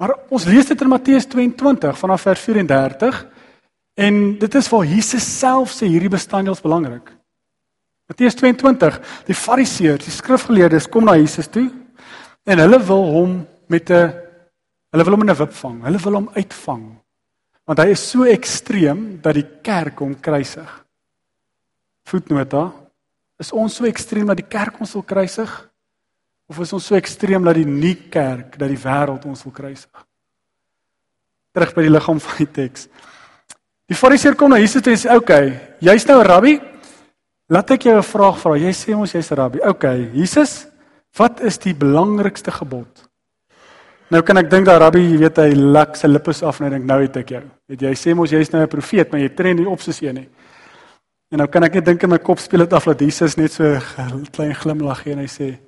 Maar 0.00 0.14
ons 0.32 0.46
lees 0.48 0.68
dit 0.70 0.80
in 0.80 0.88
Matteus 0.88 1.26
22 1.28 1.98
vanaf 1.98 2.22
vers 2.28 2.44
34 2.46 3.18
en 4.00 4.20
dit 4.40 4.54
is 4.60 4.68
waar 4.72 4.86
Jesus 4.88 5.26
self 5.26 5.74
sê 5.74 5.90
hierdie 5.90 6.12
bestanddeel 6.12 6.56
is 6.56 6.62
belangrik. 6.64 7.10
Matteus 8.10 8.38
22, 8.38 8.96
die 9.28 9.36
Fariseërs, 9.36 10.06
die 10.06 10.14
skrifgeleerdes 10.14 10.88
kom 10.90 11.04
na 11.06 11.18
Jesus 11.18 11.50
toe 11.52 11.66
en 12.48 12.62
hulle 12.62 12.80
wil 12.86 13.04
hom 13.12 13.34
met 13.68 13.90
'n 13.90 14.14
hulle 14.90 15.04
wil 15.04 15.14
hom 15.14 15.22
in 15.22 15.30
'n 15.30 15.38
wip 15.38 15.52
vang. 15.52 15.82
Hulle 15.84 15.98
wil 15.98 16.14
hom 16.14 16.30
uitvang. 16.34 16.84
Want 17.66 17.78
hy 17.78 17.88
is 17.90 18.10
so 18.10 18.24
ekstreem 18.24 19.20
dat 19.22 19.34
die 19.34 19.46
kerk 19.62 19.98
hom 19.98 20.20
kruisig. 20.20 20.84
Voetnota: 22.04 22.72
Is 23.40 23.52
ons 23.56 23.74
so 23.74 23.88
ekstreem 23.88 24.26
dat 24.26 24.36
die 24.36 24.48
kerk 24.48 24.80
ons 24.80 24.92
wil 24.94 25.02
kruisig? 25.02 25.50
Of 26.50 26.58
is 26.60 26.72
ons 26.76 26.86
so 26.90 26.98
ekstreem 26.98 27.44
dat 27.44 27.56
die 27.56 27.66
nie 27.66 27.96
kerk, 28.10 28.58
dat 28.58 28.68
die 28.68 28.80
wêreld 28.80 29.24
ons 29.24 29.44
wil 29.46 29.52
kruisig? 29.52 30.06
Terug 31.54 31.74
by 31.74 31.82
die 31.86 31.94
liggaam 31.94 32.20
van 32.20 32.36
die 32.44 32.50
teks. 32.60 32.88
Die 33.90 33.96
Fariseer 33.98 34.36
kom 34.38 34.50
na 34.52 34.58
Jesus 34.60 34.86
en 34.86 34.98
sê: 34.98 35.08
"Oké, 35.10 35.16
okay, 35.16 35.46
jy's 35.80 36.06
nou 36.06 36.20
'n 36.20 36.26
rabbi, 36.26 36.60
Laat 37.50 37.70
ek 37.74 37.88
jou 37.88 37.96
'n 37.98 38.02
vraag 38.02 38.38
vra. 38.38 38.56
Jy 38.56 38.72
sê 38.72 38.96
mos 38.96 39.12
jy's 39.12 39.30
'n 39.32 39.34
rabbi. 39.34 39.58
OK, 39.58 39.84
Jesus, 40.14 40.66
wat 41.16 41.40
is 41.40 41.58
die 41.58 41.74
belangrikste 41.74 42.50
gebod? 42.50 43.08
Nou 44.08 44.22
kan 44.22 44.36
ek 44.36 44.50
dink 44.50 44.66
dat 44.66 44.80
rabbi, 44.80 45.00
jy 45.00 45.18
weet 45.18 45.36
hy 45.36 45.54
lak 45.54 45.96
sy 45.96 46.06
lippe 46.06 46.30
af 46.30 46.60
en 46.60 46.66
hy 46.66 46.70
dink 46.70 46.84
nou 46.84 47.02
het 47.02 47.16
ek 47.16 47.28
jou. 47.28 47.42
Weet 47.68 47.80
jy 47.80 47.94
sê 47.94 48.14
mos 48.14 48.30
jy's 48.30 48.52
nou 48.52 48.62
'n 48.62 48.68
profeet, 48.68 49.10
maar 49.10 49.20
jy 49.20 49.34
tree 49.34 49.54
nie 49.54 49.66
op 49.66 49.80
soos 49.80 50.00
een 50.00 50.14
nie. 50.14 50.28
En 51.30 51.38
nou 51.38 51.46
kan 51.48 51.62
ek 51.62 51.78
net 51.78 51.86
dink 51.86 52.02
in 52.02 52.10
my 52.10 52.18
kop 52.18 52.40
speel 52.42 52.64
dit 52.64 52.72
af 52.74 52.88
dat 52.90 53.00
Jesus 53.00 53.36
net 53.38 53.52
so 53.54 53.64
'n 53.64 54.26
klein 54.34 54.54
glimlag 54.54 55.02
gee 55.02 55.12
en 55.12 55.18
hy 55.18 55.28
sê: 55.30 55.58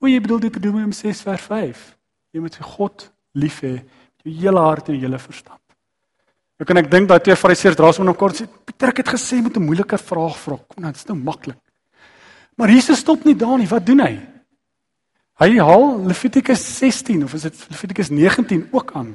"O, 0.00 0.06
jy 0.06 0.20
bedoel 0.20 0.40
dit 0.40 0.64
hom 0.64 0.92
6 0.92 1.20
vers 1.22 1.42
5. 1.42 1.96
Jy 2.32 2.40
moet 2.40 2.56
God 2.56 3.12
lief 3.34 3.60
hê 3.60 3.72
met 3.72 4.24
jou 4.24 4.32
hele 4.32 4.60
hart 4.60 4.88
en 4.88 4.94
jou 4.94 5.02
hele 5.02 5.18
verstand." 5.18 5.60
Nou 6.58 6.66
kan 6.66 6.76
ek 6.76 6.90
dink 6.90 7.08
dat 7.08 7.24
twee 7.24 7.36
fariseërs 7.36 7.76
draas 7.76 7.98
met 7.98 8.06
hom 8.06 8.16
kort 8.16 8.40
sê, 8.40 8.46
Pieter 8.64 8.92
het 8.96 9.08
gesê 9.08 9.42
met 9.42 9.56
'n 9.56 9.62
moeilike 9.62 9.98
vraag 9.98 10.36
vra. 10.38 10.56
Kom 10.56 10.82
nou, 10.82 10.92
dit 10.92 11.00
is 11.00 11.06
nou 11.06 11.18
maklik. 11.18 11.58
Maar 12.56 12.70
Jesus 12.70 12.98
stop 12.98 13.24
nie 13.24 13.36
daar 13.36 13.58
nie. 13.58 13.68
Wat 13.68 13.86
doen 13.86 14.00
hy? 14.00 14.18
Hy 15.36 15.58
haal 15.58 16.06
Levitikus 16.06 16.78
16 16.78 17.24
of 17.24 17.34
is 17.34 17.42
dit 17.42 17.66
Levitikus 17.68 18.08
19 18.08 18.68
ook 18.72 18.92
aan. 18.92 19.14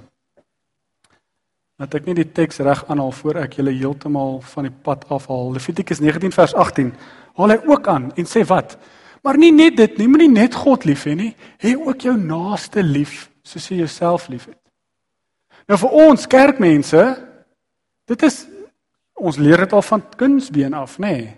Laat 1.81 1.95
ek 1.97 2.05
net 2.05 2.19
die 2.19 2.27
teks 2.29 2.61
reg 2.61 2.83
aanhaal 2.93 3.13
voor 3.17 3.39
ek 3.41 3.55
julle 3.57 3.73
heeltemal 3.73 4.35
van 4.51 4.67
die 4.67 4.73
pad 4.85 5.07
afhaal. 5.09 5.55
Levitikus 5.55 5.99
19 6.03 6.35
vers 6.35 6.53
18 6.53 6.91
haal 7.39 7.53
hy 7.55 7.57
ook 7.71 7.87
aan 7.89 8.11
en 8.13 8.29
sê 8.29 8.43
wat? 8.45 8.75
Maar 9.25 9.39
nie 9.41 9.49
net 9.53 9.79
dit 9.79 9.97
nie, 9.97 10.07
moenie 10.09 10.29
net 10.29 10.53
God 10.57 10.85
lief 10.85 11.07
hê 11.09 11.15
nie, 11.17 11.31
hê 11.61 11.73
ook 11.73 12.05
jou 12.05 12.13
naaste 12.17 12.83
lief 12.85 13.31
soos 13.41 13.65
jy 13.71 13.79
jouself 13.81 14.27
liefhet. 14.29 14.59
Nou 15.65 15.79
vir 15.81 15.97
ons 16.05 16.29
kerkmense 16.29 17.03
Dit 18.11 18.25
is 18.27 18.43
ons 19.21 19.37
leer 19.37 19.63
dit 19.63 19.73
al 19.77 19.83
van 19.85 20.01
kunsbeen 20.17 20.73
af, 20.75 20.97
nê? 20.99 21.13
Nee. 21.13 21.29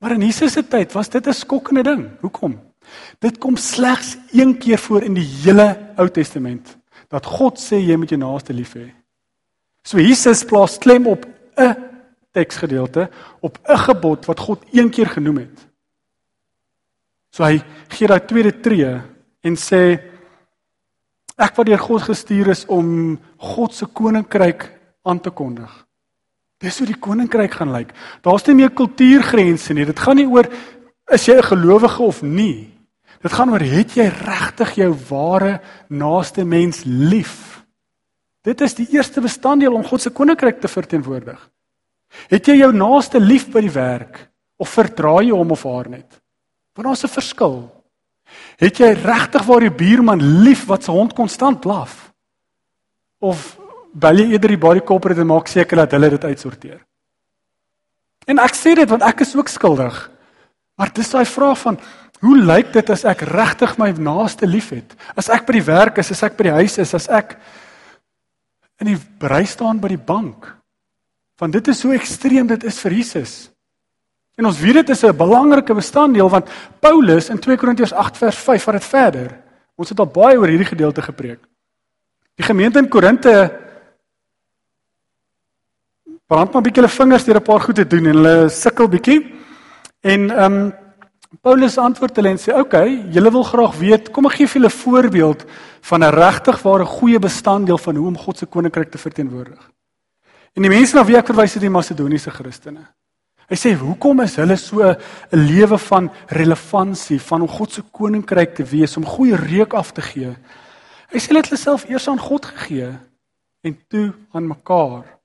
Maar 0.00 0.16
in 0.16 0.24
Jesus 0.26 0.56
se 0.56 0.62
tyd 0.66 0.92
was 0.92 1.08
dit 1.08 1.26
'n 1.26 1.32
skokkende 1.32 1.82
ding. 1.82 2.08
Hoekom? 2.20 2.60
Dit 3.18 3.38
kom 3.38 3.56
slegs 3.56 4.16
een 4.32 4.58
keer 4.58 4.78
voor 4.78 5.02
in 5.02 5.14
die 5.14 5.28
hele 5.44 5.92
Ou 5.96 6.08
Testament 6.08 6.76
dat 7.08 7.26
God 7.26 7.58
sê 7.58 7.76
jy 7.76 7.96
moet 7.96 8.10
jou 8.10 8.18
naaste 8.18 8.52
lief 8.52 8.74
hê. 8.74 9.05
So 9.86 10.02
Jesus 10.02 10.42
plaas 10.42 10.78
klem 10.82 11.06
op 11.06 11.26
'n 11.54 11.76
teksgedeelte, 12.32 13.08
op 13.40 13.58
'n 13.62 13.78
gebod 13.78 14.26
wat 14.26 14.40
God 14.40 14.64
een 14.72 14.90
keer 14.90 15.06
genoem 15.06 15.36
het. 15.36 15.66
So 17.30 17.44
hy 17.44 17.62
gee 17.88 18.08
daai 18.08 18.26
tweede 18.26 18.60
tree 18.60 19.00
en 19.40 19.54
sê 19.56 20.00
ek 21.36 21.56
wat 21.56 21.66
deur 21.66 21.78
God 21.78 22.02
gestuur 22.02 22.48
is 22.48 22.66
om 22.66 23.18
God 23.36 23.74
se 23.74 23.86
koninkryk 23.86 24.72
aan 25.02 25.20
te 25.20 25.30
kondig. 25.30 25.86
Dis 26.58 26.78
hoe 26.78 26.86
die 26.86 26.98
koninkryk 26.98 27.52
gaan 27.52 27.72
lyk. 27.72 27.92
Daar's 28.22 28.46
nie 28.46 28.54
meer 28.54 28.70
kultuurgrense 28.70 29.74
nie. 29.74 29.84
Dit 29.84 29.98
gaan 29.98 30.16
nie 30.16 30.26
oor 30.26 30.48
is 31.12 31.26
jy 31.26 31.36
'n 31.36 31.42
gelowige 31.42 32.02
of 32.02 32.22
nie. 32.22 32.72
Dit 33.22 33.32
gaan 33.32 33.50
oor 33.50 33.60
het 33.60 33.94
jy 33.94 34.08
regtig 34.08 34.74
jou 34.74 34.96
ware 35.08 35.60
naaste 35.88 36.44
mens 36.44 36.82
lief? 36.84 37.55
Dit 38.46 38.62
is 38.62 38.76
die 38.78 38.86
eerste 38.94 39.20
bestanddeel 39.24 39.74
om 39.74 39.84
God 39.84 40.04
se 40.04 40.12
koninkryk 40.14 40.60
te 40.62 40.70
verteenwoordig. 40.70 41.38
Het 42.30 42.52
jy 42.52 42.60
jou 42.60 42.72
naaste 42.74 43.18
lief 43.20 43.48
by 43.50 43.64
die 43.64 43.74
werk 43.74 44.20
of 44.62 44.70
verdra 44.70 45.18
jy 45.24 45.34
hom 45.34 45.50
of 45.52 45.64
haar 45.66 45.90
net? 45.90 46.20
Want 46.76 46.88
daar's 46.88 47.04
'n 47.04 47.16
verskil. 47.18 47.56
Het 48.58 48.78
jy 48.78 48.90
regtig 49.02 49.42
waar 49.42 49.62
jou 49.62 49.74
buurman 49.74 50.22
lief 50.42 50.66
wat 50.66 50.84
sy 50.84 50.92
hond 50.92 51.14
konstant 51.14 51.60
blaf? 51.60 52.12
Of 53.20 53.58
bel 53.92 54.16
jy 54.16 54.32
eerder 54.32 54.48
die 54.48 54.60
body 54.60 54.80
corporate 54.80 55.20
en 55.20 55.26
maak 55.26 55.48
seker 55.48 55.76
dat 55.76 55.92
hulle 55.92 56.10
dit 56.10 56.24
uitsorteer. 56.24 56.80
En 58.26 58.38
ek 58.38 58.54
sê 58.54 58.74
dit 58.74 58.88
want 58.88 59.02
ek 59.02 59.20
is 59.20 59.36
ook 59.36 59.48
skuldig. 59.48 60.10
Maar 60.76 60.92
dis 60.92 61.10
daai 61.10 61.24
vraag 61.24 61.58
van 61.58 61.78
hoe 62.20 62.36
lyk 62.36 62.72
dit 62.72 62.90
as 62.90 63.04
ek 63.04 63.20
regtig 63.28 63.78
my 63.78 63.90
naaste 63.90 64.46
liefhet? 64.46 64.96
As 65.16 65.28
ek 65.28 65.46
by 65.46 65.52
die 65.52 65.66
werk 65.66 65.98
is, 65.98 66.10
as 66.10 66.22
ek 66.22 66.36
by 66.36 66.48
die 66.48 66.58
huis 66.60 66.78
is, 66.78 66.94
as 66.94 67.08
ek 67.08 67.36
in 68.80 68.86
die 68.86 68.98
brei 69.18 69.44
staan 69.46 69.80
by 69.80 69.88
die 69.88 70.00
bank. 70.00 70.48
Want 71.40 71.52
dit 71.52 71.68
is 71.68 71.80
so 71.80 71.92
ekstreem 71.92 72.46
dit 72.46 72.64
is 72.64 72.78
vir 72.80 72.92
Jesus. 72.92 73.50
En 74.36 74.46
ons 74.46 74.58
weet 74.60 74.74
dit 74.74 74.90
is 74.90 75.04
'n 75.04 75.16
belangrike 75.16 75.74
bestanddeel 75.74 76.28
want 76.28 76.48
Paulus 76.80 77.28
in 77.28 77.38
2 77.38 77.56
Korintiërs 77.56 77.92
8 77.92 78.16
vers 78.16 78.36
5 78.36 78.62
vat 78.62 78.74
dit 78.74 78.84
verder. 78.84 79.42
Ons 79.76 79.88
het 79.88 79.98
al 79.98 80.06
baie 80.06 80.38
oor 80.38 80.48
hierdie 80.48 80.72
gedeelte 80.72 81.02
gepreek. 81.02 81.40
Die 82.36 82.44
gemeente 82.44 82.78
in 82.78 82.88
Korinte 82.88 83.64
brand 86.26 86.52
maar 86.52 86.62
'n 86.62 86.64
bietjie 86.64 86.82
hulle 86.82 86.96
vingers 86.96 87.24
deur 87.24 87.36
'n 87.36 87.42
paar 87.42 87.60
goed 87.60 87.74
te 87.74 87.86
doen 87.86 88.06
en 88.06 88.14
hulle 88.14 88.48
sukkel 88.48 88.88
bietjie. 88.88 89.34
En 90.00 90.30
ehm 90.30 90.52
um, 90.52 90.74
Paulus 91.42 91.78
antwoord 91.78 92.16
hulle 92.16 92.28
en 92.28 92.38
sê: 92.38 92.52
"Oké, 92.52 92.60
okay, 92.60 93.04
julle 93.12 93.30
wil 93.30 93.42
graag 93.42 93.78
weet, 93.78 94.10
kom 94.10 94.26
ek 94.26 94.32
gee 94.32 94.46
vir 94.46 94.60
julle 94.60 94.72
'n 94.72 94.80
voorbeeld 94.82 95.44
van 95.80 96.04
'n 96.04 96.14
regtig 96.14 96.62
ware 96.62 96.84
goeie 96.84 97.18
bestanddeel 97.18 97.78
van 97.78 97.96
hoe 97.96 98.06
om 98.06 98.18
God 98.18 98.38
se 98.38 98.46
koninkryk 98.46 98.90
te 98.90 98.98
verteenwoordig." 98.98 99.70
En 100.54 100.62
die 100.62 100.70
mense 100.70 100.94
na 100.96 101.04
wie 101.04 101.16
ek 101.16 101.26
verwys 101.26 101.56
is 101.56 101.60
die 101.60 101.70
Macedoniese 101.70 102.30
Christene. 102.30 102.86
Hy 103.48 103.56
sê: 103.56 103.74
"Hoekom 103.74 104.20
is 104.20 104.36
hulle 104.36 104.56
so 104.56 104.82
'n 104.82 104.96
lewe 105.30 105.78
van 105.78 106.10
relevantie 106.28 107.20
van 107.20 107.42
om 107.42 107.48
God 107.48 107.72
se 107.72 107.82
koninkryk 107.92 108.54
te 108.54 108.64
wees, 108.64 108.96
om 108.96 109.04
goeie 109.04 109.36
reuk 109.36 109.74
af 109.74 109.92
te 109.92 110.02
gee?" 110.02 110.36
Hy 111.12 111.18
sê 111.18 111.28
hulle 111.28 111.38
het 111.38 111.50
hulle 111.50 111.60
self 111.60 111.88
eers 111.88 112.08
aan 112.08 112.18
God 112.18 112.44
gegee 112.46 112.98
en 113.62 113.78
toe 113.88 114.12
aan 114.32 114.46
mekaar. 114.46 115.15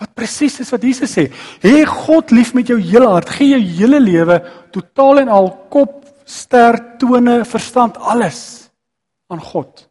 Wat 0.00 0.14
presies 0.16 0.56
is 0.62 0.70
wat 0.72 0.84
Jesus 0.84 1.12
sê. 1.12 1.26
Hê 1.60 1.84
God 1.84 2.32
lief 2.32 2.54
met 2.56 2.70
jou 2.72 2.78
hele 2.80 3.10
hart, 3.12 3.28
gee 3.36 3.52
jou 3.52 3.60
hele 3.60 4.00
lewe 4.00 4.40
totaal 4.72 5.26
en 5.26 5.32
al 5.32 5.50
kop, 5.72 6.00
ster, 6.24 6.78
tone, 7.00 7.42
verstand, 7.44 7.98
alles 8.00 8.70
aan 9.30 9.42
God. 9.44 9.84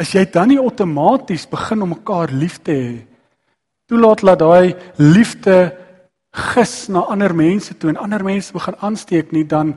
As 0.00 0.10
jy 0.16 0.24
dan 0.32 0.50
nie 0.50 0.60
outomaties 0.60 1.46
begin 1.50 1.84
om 1.84 1.94
mekaar 1.94 2.32
lief 2.34 2.58
te 2.66 2.74
hê, 2.74 2.92
toelaat 3.86 4.24
dat 4.24 4.40
daai 4.40 4.74
liefde 4.98 5.56
gis 6.32 6.88
na 6.88 7.04
ander 7.12 7.34
mense 7.36 7.76
toe 7.76 7.92
en 7.92 8.00
ander 8.00 8.24
mense 8.24 8.54
begin 8.54 8.78
aansteek 8.80 9.34
nie, 9.36 9.44
dan 9.44 9.74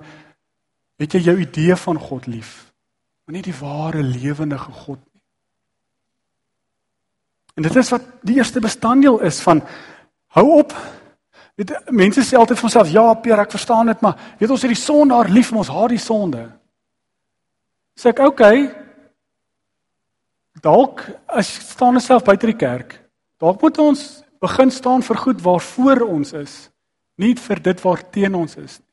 het 1.02 1.14
jy 1.14 1.25
jou 1.28 1.36
idee 1.44 1.75
van 1.75 2.00
God 2.00 2.30
lief, 2.32 2.72
maar 3.25 3.36
nie 3.36 3.44
die 3.44 3.58
ware 3.60 4.02
lewendige 4.02 4.72
God 4.86 5.02
nie. 5.04 5.15
En 7.56 7.64
dit 7.64 7.76
is 7.76 7.90
wat 7.90 8.04
die 8.28 8.36
eerste 8.36 8.60
bestanddeel 8.60 9.22
is 9.24 9.40
van 9.44 9.62
hou 10.36 10.46
op. 10.60 10.76
Weet 11.56 11.72
mense 11.96 12.24
sê 12.24 12.36
altyd 12.36 12.60
vir 12.60 12.68
homself, 12.68 12.92
"Ja, 12.92 13.14
Peer, 13.14 13.40
ek 13.40 13.52
verstaan 13.52 13.86
dit, 13.86 14.02
maar 14.02 14.36
weet 14.40 14.50
ons 14.50 14.62
het 14.62 14.72
die 14.72 14.82
sondaar 14.82 15.30
lief, 15.30 15.52
ons 15.52 15.68
haat 15.68 15.90
die 15.90 15.98
sonde." 15.98 16.52
Sê 17.96 18.10
ek, 18.10 18.20
"Oké. 18.20 18.28
Okay, 18.28 18.76
dalk 20.62 21.04
as 21.28 21.70
staan 21.72 21.94
ons 21.94 22.06
self 22.06 22.24
buite 22.24 22.46
die 22.46 22.58
kerk, 22.58 23.02
dalk 23.40 23.62
moet 23.62 23.78
ons 23.78 24.24
begin 24.40 24.72
staan 24.72 25.02
vir 25.02 25.18
goed 25.18 25.42
waarvoor 25.42 26.02
ons 26.02 26.34
is, 26.34 26.70
nie 27.18 27.36
vir 27.36 27.60
dit 27.60 27.82
waarteen 27.82 28.36
ons 28.36 28.56
is 28.56 28.80
nie." 28.80 28.86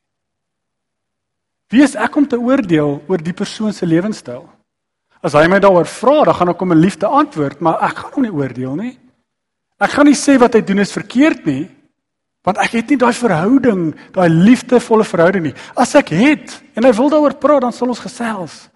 Wie 1.73 1.83
is 1.83 1.95
ek 1.95 2.17
om 2.17 2.27
te 2.29 2.37
oordeel 2.37 3.03
oor 3.09 3.19
die 3.19 3.33
persoon 3.33 3.73
se 3.73 3.87
lewenstyl? 3.87 4.49
As 5.23 5.37
hy 5.39 5.47
my 5.47 5.61
daaroor 5.63 5.87
vra, 5.87 6.25
dan 6.27 6.35
gaan 6.35 6.51
ek 6.51 6.61
hom 6.61 6.73
'n 6.73 6.83
liefde 6.83 7.07
antwoord, 7.07 7.61
maar 7.61 7.83
ek 7.83 7.97
gaan 7.97 8.13
hom 8.13 8.23
nie 8.23 8.35
oordeel 8.35 8.75
nie. 8.75 8.99
Ek 9.79 9.91
gaan 9.91 10.07
nie 10.07 10.19
sê 10.19 10.39
wat 10.39 10.55
hy 10.55 10.61
doen 10.61 10.79
is 10.79 10.93
verkeerd 10.93 11.47
nie, 11.47 11.71
want 12.43 12.59
ek 12.59 12.73
het 12.73 12.91
nie 12.91 12.99
daai 12.99 13.13
verhouding, 13.13 13.95
daai 14.13 14.29
liefdevolle 14.29 15.05
verhouding 15.05 15.45
nie. 15.45 15.55
As 15.77 15.95
ek 15.95 16.09
het 16.09 16.63
en 16.75 16.85
hy 16.85 16.93
wil 16.93 17.11
daaroor 17.11 17.39
praat, 17.39 17.63
dan 17.63 17.73
sal 17.73 17.89
ons 17.89 18.03
gesels. 18.03 18.69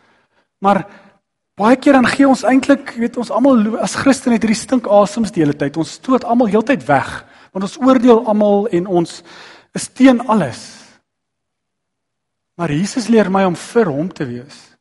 Maar 0.62 0.84
baie 1.58 1.76
keer 1.76 1.92
dan 1.98 2.06
gee 2.06 2.28
ons 2.28 2.44
eintlik, 2.44 2.94
weet 2.94 3.16
ons 3.16 3.30
almal 3.30 3.78
as 3.82 3.94
Christen 3.94 4.32
het 4.32 4.42
hierdie 4.42 4.58
stink 4.58 4.86
asems 4.86 5.32
die 5.32 5.42
hele 5.42 5.56
tyd. 5.56 5.76
Ons 5.76 5.98
stoot 5.98 6.24
almal 6.24 6.46
heeltyd 6.46 6.86
weg, 6.86 7.24
want 7.52 7.64
ons 7.64 7.78
oordeel 7.82 8.22
almal 8.26 8.68
en 8.70 8.86
ons 8.86 9.22
is 9.74 9.88
teen 9.88 10.20
alles. 10.28 10.62
Maar 12.56 12.70
Jesus 12.70 13.08
leer 13.08 13.30
my 13.30 13.44
om 13.44 13.56
vir 13.56 13.90
hom 13.90 14.08
te 14.08 14.24
wees. 14.24 14.75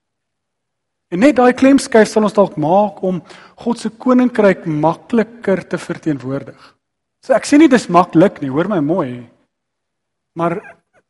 En 1.14 1.22
net 1.22 1.36
daai 1.38 1.54
klemskuif 1.54 2.10
sal 2.10 2.26
ons 2.26 2.34
dalk 2.36 2.56
maak 2.58 3.04
om 3.06 3.22
God 3.62 3.80
se 3.80 3.90
koninkryk 3.90 4.66
makliker 4.66 5.62
te 5.70 5.78
verteenwoordig. 5.78 6.58
So 7.26 7.34
ek 7.38 7.46
sê 7.46 7.60
nie 7.62 7.70
dis 7.70 7.88
maklik 7.90 8.42
nie, 8.42 8.52
hoor 8.54 8.70
my 8.70 8.82
mooi. 8.86 9.26
Maar 10.36 10.58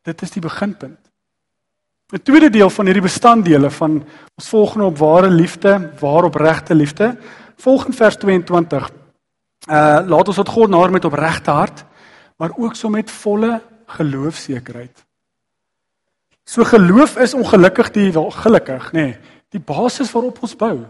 dit 0.06 0.22
is 0.22 0.34
die 0.36 0.44
beginpunt. 0.44 1.00
'n 2.12 2.22
Tweede 2.22 2.50
deel 2.50 2.70
van 2.70 2.86
hierdie 2.86 3.02
bestanddele 3.02 3.70
van 3.70 4.04
ons 4.38 4.48
volgende 4.48 4.84
op 4.84 4.98
ware 4.98 5.30
liefde, 5.30 5.90
waar 6.00 6.24
opregte 6.24 6.74
liefde, 6.74 7.16
volgens 7.56 7.96
vers 7.96 8.16
22. 8.16 8.90
Uh 9.66 10.00
laat 10.06 10.28
ons 10.28 10.36
tot 10.36 10.48
God 10.48 10.70
naar 10.70 10.90
met 10.90 11.04
opregte 11.04 11.50
hart, 11.50 11.84
maar 12.38 12.52
ook 12.56 12.76
so 12.76 12.88
met 12.88 13.10
volle 13.10 13.60
geloofsekerheid. 13.86 15.04
So 16.44 16.64
geloof 16.64 17.16
is 17.16 17.34
ongelukkig 17.34 17.90
die 17.90 18.12
wel 18.12 18.30
gelukkig, 18.30 18.92
nê, 18.92 19.02
nee, 19.02 19.18
die 19.54 19.62
basis 19.62 20.12
waarop 20.14 20.42
ons 20.42 20.56
bou. 20.58 20.84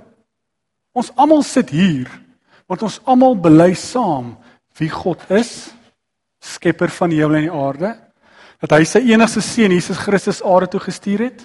Ons 0.96 1.12
almal 1.16 1.42
sit 1.46 1.70
hier 1.74 2.10
want 2.66 2.82
ons 2.82 2.98
almal 3.06 3.36
bely 3.38 3.76
saam 3.78 4.32
wie 4.80 4.88
God 4.90 5.20
is, 5.30 5.70
skepper 6.42 6.90
van 6.90 7.12
die 7.12 7.20
hemel 7.20 7.38
en 7.38 7.44
die 7.46 7.54
aarde, 7.54 7.92
dat 8.58 8.72
hy 8.74 8.82
sy 8.88 9.04
enigste 9.12 9.42
seun 9.44 9.74
Jesus 9.76 10.00
Christus 10.02 10.42
aarde 10.42 10.72
toe 10.72 10.80
gestuur 10.82 11.28
het, 11.28 11.44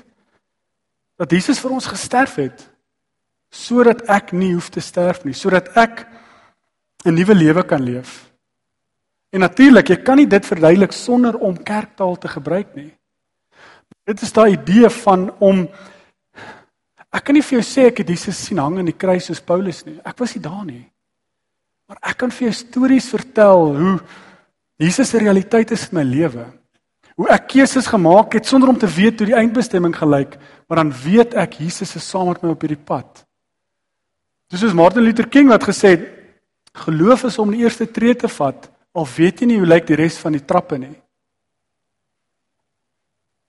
dat 1.22 1.32
Jesus 1.32 1.62
vir 1.62 1.76
ons 1.78 1.90
gesterf 1.92 2.40
het 2.42 2.68
sodat 3.52 4.06
ek 4.10 4.32
nie 4.32 4.54
hoef 4.56 4.70
te 4.72 4.82
sterf 4.82 5.26
nie, 5.28 5.36
sodat 5.36 5.76
ek 5.76 6.08
'n 7.06 7.14
nuwe 7.14 7.36
lewe 7.36 7.64
kan 7.68 7.84
leef. 7.84 8.32
En 9.32 9.40
natuurlik, 9.40 9.90
jy 9.90 9.96
kan 10.04 10.18
nie 10.18 10.28
dit 10.28 10.46
verduidelik 10.46 10.92
sonder 10.92 11.38
om 11.38 11.64
kerktaal 11.64 12.18
te 12.18 12.28
gebruik 12.28 12.76
nie. 12.76 12.92
Dit 14.06 14.22
is 14.22 14.34
daai 14.34 14.54
idee 14.54 14.90
van 14.90 15.32
om 15.40 15.70
ek 17.12 17.26
kan 17.28 17.36
nie 17.36 17.44
vir 17.44 17.58
jou 17.60 17.66
sê 17.68 17.90
ek 17.90 18.02
het 18.04 18.12
Jesus 18.14 18.40
sien 18.48 18.60
hang 18.62 18.80
aan 18.80 18.90
die 18.90 18.98
kruis 18.98 19.28
soos 19.28 19.44
Paulus 19.44 19.84
nie. 19.86 20.00
Ek 20.06 20.18
was 20.20 20.36
nie 20.36 20.44
daar 20.44 20.66
nie. 20.66 20.86
Maar 21.92 22.00
ek 22.14 22.22
kan 22.24 22.32
vir 22.32 22.48
jou 22.48 22.56
stories 22.56 23.10
vertel 23.12 23.66
hoe 23.76 23.96
Jesus 24.82 25.12
se 25.12 25.20
realiteit 25.20 25.74
is 25.76 25.90
in 25.90 25.98
my 26.00 26.06
lewe. 26.08 26.46
Hoe 27.20 27.28
ek 27.36 27.50
keuses 27.52 27.90
gemaak 27.92 28.34
het 28.38 28.48
sonder 28.48 28.72
om 28.72 28.80
te 28.80 28.88
weet 28.90 29.20
hoe 29.20 29.28
die 29.30 29.38
eindbestemming 29.38 29.94
gelyk, 29.94 30.38
maar 30.66 30.82
dan 30.82 30.94
weet 31.04 31.36
ek 31.38 31.60
Jesus 31.60 31.92
is 32.00 32.08
saam 32.08 32.32
met 32.32 32.42
my 32.42 32.56
op 32.56 32.64
hierdie 32.64 32.80
pad. 32.80 33.26
Dis 34.50 34.64
soos 34.64 34.76
Martin 34.76 35.04
Luther 35.04 35.28
King 35.30 35.52
wat 35.52 35.68
gesê 35.68 35.94
het, 35.98 36.08
geloof 36.88 37.28
is 37.28 37.38
om 37.44 37.52
die 37.52 37.62
eerste 37.66 37.86
tree 37.92 38.16
te 38.16 38.32
vat, 38.32 38.70
al 38.96 39.08
weet 39.18 39.44
jy 39.44 39.52
nie 39.52 39.60
hoe 39.60 39.68
lyk 39.68 39.86
die 39.92 40.00
res 40.00 40.18
van 40.24 40.36
die 40.36 40.44
trappe 40.48 40.80
nie. 40.80 40.96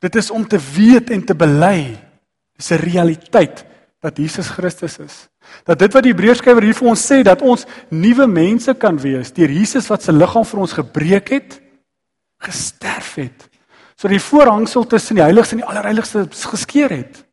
Dit 0.03 0.19
is 0.19 0.31
om 0.35 0.43
te 0.43 0.59
weet 0.59 1.13
en 1.15 1.23
te 1.23 1.35
bely. 1.39 1.95
Dis 2.63 2.71
'n 2.71 2.83
realiteit 2.83 3.65
dat 4.01 4.17
Jesus 4.17 4.49
Christus 4.49 4.99
is. 4.99 5.29
Dat 5.65 5.79
dit 5.79 5.93
wat 5.93 6.03
die 6.03 6.13
Hebreërskrywer 6.13 6.63
hier 6.63 6.75
vir 6.79 6.89
ons 6.89 7.03
sê 7.03 7.23
dat 7.23 7.43
ons 7.43 7.67
nuwe 7.91 8.27
mense 8.27 8.75
kan 8.75 8.99
wees 8.99 9.33
deur 9.35 9.51
Jesus 9.51 9.89
wat 9.91 10.03
se 10.03 10.13
liggaam 10.13 10.45
vir 10.45 10.61
ons 10.61 10.73
gebreek 10.73 11.29
het, 11.29 11.61
gesterf 12.39 13.15
het. 13.15 13.49
So 13.97 14.09
die 14.09 14.23
voorhangsel 14.23 14.87
tussen 14.87 15.19
die 15.19 15.25
heiliges 15.25 15.53
en 15.53 15.63
die 15.63 15.67
allerheiligste 15.67 16.27
geskeur 16.31 16.91
het. 16.91 17.25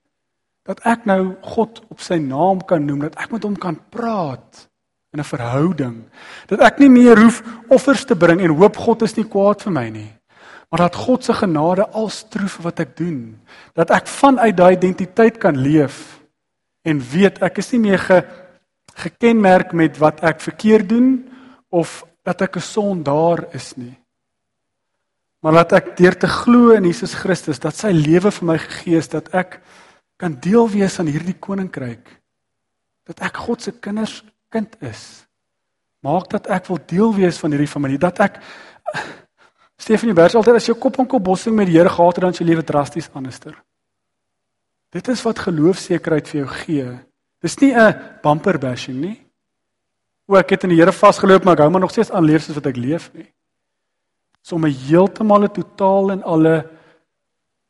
Dat 0.65 0.81
ek 0.86 1.05
nou 1.05 1.36
God 1.41 1.81
op 1.89 2.01
sy 2.01 2.17
naam 2.17 2.65
kan 2.65 2.86
noem, 2.86 3.00
dat 3.00 3.17
ek 3.17 3.31
met 3.31 3.43
hom 3.43 3.57
kan 3.57 3.79
praat 3.89 4.69
in 5.13 5.19
'n 5.19 5.24
verhouding. 5.24 6.09
Dat 6.48 6.59
ek 6.59 6.79
nie 6.79 6.89
meer 6.89 7.17
hoef 7.17 7.43
offers 7.69 8.05
te 8.05 8.15
bring 8.15 8.41
en 8.41 8.57
hoop 8.57 8.77
God 8.77 9.01
is 9.01 9.15
nie 9.15 9.25
kwaad 9.25 9.62
vir 9.62 9.71
my 9.71 9.89
nie. 9.89 10.18
Maar 10.69 10.79
dat 10.79 10.95
God 10.95 11.23
se 11.23 11.33
genade 11.33 11.88
alstroef 11.88 12.59
wat 12.61 12.79
ek 12.79 12.97
doen. 12.97 13.39
Dat 13.73 13.89
ek 13.89 14.07
vanuit 14.07 14.57
daai 14.57 14.75
identiteit 14.75 15.38
kan 15.41 15.57
leef 15.57 16.19
en 16.88 17.01
weet 17.01 17.41
ek 17.43 17.57
is 17.59 17.71
nie 17.73 17.81
meer 17.89 17.99
ge, 17.99 18.21
gekenmerk 18.95 19.73
met 19.73 19.97
wat 19.99 20.21
ek 20.25 20.39
verkeerd 20.41 20.89
doen 20.89 21.09
of 21.69 22.03
dat 22.23 22.41
ek 22.41 22.55
'n 22.55 22.65
sondaar 22.65 23.45
is 23.53 23.75
nie. 23.75 23.97
Maar 25.39 25.53
dat 25.63 25.71
ek 25.73 25.97
deur 25.97 26.17
te 26.17 26.27
glo 26.27 26.71
in 26.75 26.84
Jesus 26.84 27.13
Christus 27.13 27.60
dat 27.60 27.75
sy 27.75 27.91
lewe 27.95 28.32
vir 28.32 28.45
my 28.45 28.58
gegee 28.58 28.97
is 28.97 29.08
dat 29.08 29.29
ek 29.34 29.62
kan 30.19 30.36
deel 30.36 30.67
wees 30.69 30.99
aan 30.99 31.08
hierdie 31.08 31.38
koninkryk. 31.39 32.03
Dat 33.08 33.21
ek 33.23 33.38
God 33.38 33.62
se 33.62 33.71
kinders 33.71 34.23
kind 34.51 34.75
is. 34.84 35.25
Maak 36.03 36.29
dat 36.29 36.47
ek 36.47 36.67
wil 36.67 36.79
deel 36.86 37.15
wees 37.15 37.39
van 37.39 37.51
hierdie 37.51 37.71
familie, 37.71 37.97
dat 37.97 38.19
ek 38.19 38.39
Stefanie 39.79 40.13
Bers 40.13 40.35
altyd 40.35 40.59
as 40.59 40.67
jy 40.67 40.75
kop 40.75 40.99
aan 40.99 41.07
kop 41.07 41.23
bossing 41.23 41.55
met 41.55 41.69
die 41.69 41.77
Here 41.77 41.89
gehad 41.89 42.19
het 42.19 42.25
dan 42.25 42.35
sy 42.35 42.43
lewe 42.47 42.65
drasties 42.67 43.09
anderster. 43.15 43.55
Dit 44.91 45.07
is 45.07 45.21
wat 45.23 45.39
geloofsekerheid 45.39 46.27
vir 46.27 46.41
jou 46.41 46.49
gee. 46.65 46.87
Dis 47.41 47.59
nie 47.61 47.73
'n 47.73 47.95
bumper 48.23 48.59
bashing 48.59 48.99
nie. 48.99 49.17
O 50.27 50.35
ek 50.35 50.49
het 50.49 50.63
in 50.63 50.69
die 50.69 50.79
Here 50.79 50.91
vasgeloop 50.91 51.45
maar 51.45 51.53
ek 51.53 51.59
hou 51.59 51.69
maar 51.69 51.81
nog 51.81 51.91
steeds 51.91 52.11
aan 52.11 52.25
leef 52.25 52.43
soos 52.43 52.55
wat 52.55 52.67
ek 52.67 52.77
leef 52.77 53.09
nie. 53.13 53.31
So 54.41 54.55
om 54.55 54.65
'n 54.65 54.73
heeltemal 54.73 55.43
'n 55.43 55.53
totaal 55.53 56.11
en 56.11 56.23
alle 56.23 56.69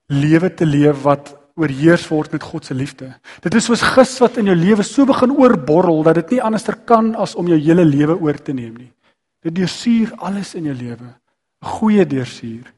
lewe 0.07 0.49
te 0.49 0.65
leef 0.65 1.03
wat 1.03 1.35
oorheers 1.55 2.07
word 2.07 2.31
met 2.31 2.43
God 2.43 2.65
se 2.65 2.73
liefde. 2.73 3.13
Dit 3.41 3.53
is 3.53 3.65
soos 3.65 3.81
gis 3.81 4.19
wat 4.19 4.37
in 4.37 4.45
jou 4.45 4.55
lewe 4.55 4.83
so 4.83 5.05
begin 5.05 5.31
oorborrel 5.31 6.03
dat 6.03 6.15
dit 6.15 6.29
nie 6.31 6.41
anderster 6.41 6.75
kan 6.75 7.15
as 7.15 7.35
om 7.35 7.47
jou 7.47 7.59
hele 7.59 7.85
lewe 7.85 8.15
oor 8.19 8.37
te 8.41 8.53
neem 8.53 8.73
nie. 8.77 8.91
Dit 9.43 9.55
deursuur 9.55 10.13
alles 10.17 10.55
in 10.55 10.63
jou 10.63 10.75
lewe. 10.75 11.13
Goeie 11.59 12.05
deursuur. 12.05 12.73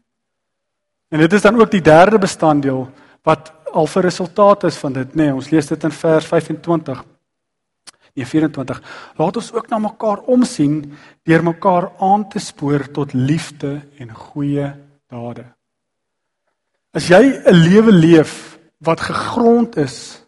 En 1.10 1.20
dit 1.20 1.34
is 1.34 1.42
dan 1.42 1.60
ook 1.60 1.72
die 1.72 1.82
derde 1.82 2.18
bestanddeel 2.18 2.90
wat 3.24 3.54
al 3.72 3.88
vir 3.88 4.04
resultate 4.04 4.68
is 4.68 4.78
van 4.78 4.94
dit, 4.94 5.16
nê. 5.16 5.28
Nee, 5.30 5.34
ons 5.34 5.50
lees 5.50 5.68
dit 5.68 5.84
in 5.84 5.92
vers 5.92 6.26
25. 6.26 7.04
Nee 8.14 8.28
24. 8.28 8.82
Laat 9.16 9.38
ons 9.40 9.52
ook 9.56 9.70
na 9.72 9.80
mekaar 9.80 10.24
omsien 10.28 10.82
deur 11.24 11.44
mekaar 11.44 11.92
aan 12.00 12.28
te 12.30 12.40
spoor 12.40 12.90
tot 12.92 13.14
liefde 13.14 13.82
en 14.00 14.12
goeie 14.12 14.68
dade. 15.12 15.46
As 16.92 17.08
jy 17.08 17.22
'n 17.24 17.56
lewe 17.56 17.92
leef 17.92 18.60
wat 18.80 19.00
gegrond 19.00 19.78
is 19.78 20.26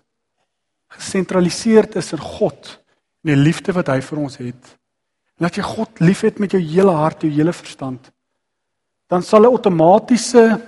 gesentraliseer 0.87 1.95
is 1.95 2.13
in 2.13 2.19
God 2.19 2.79
en 3.23 3.33
die 3.33 3.43
liefde 3.43 3.73
wat 3.73 3.87
hy 3.87 3.99
vir 4.01 4.17
ons 4.17 4.37
het. 4.37 4.77
En 5.37 5.47
dat 5.47 5.55
jy 5.55 5.63
God 5.63 5.99
liefhet 5.99 6.39
met 6.39 6.51
jou 6.51 6.61
hele 6.61 6.91
hart, 6.91 7.21
jou 7.21 7.31
hele 7.31 7.53
verstand, 7.53 8.11
dan 9.07 9.21
sal 9.21 9.41
'n 9.41 9.53
outomatiese 9.55 10.61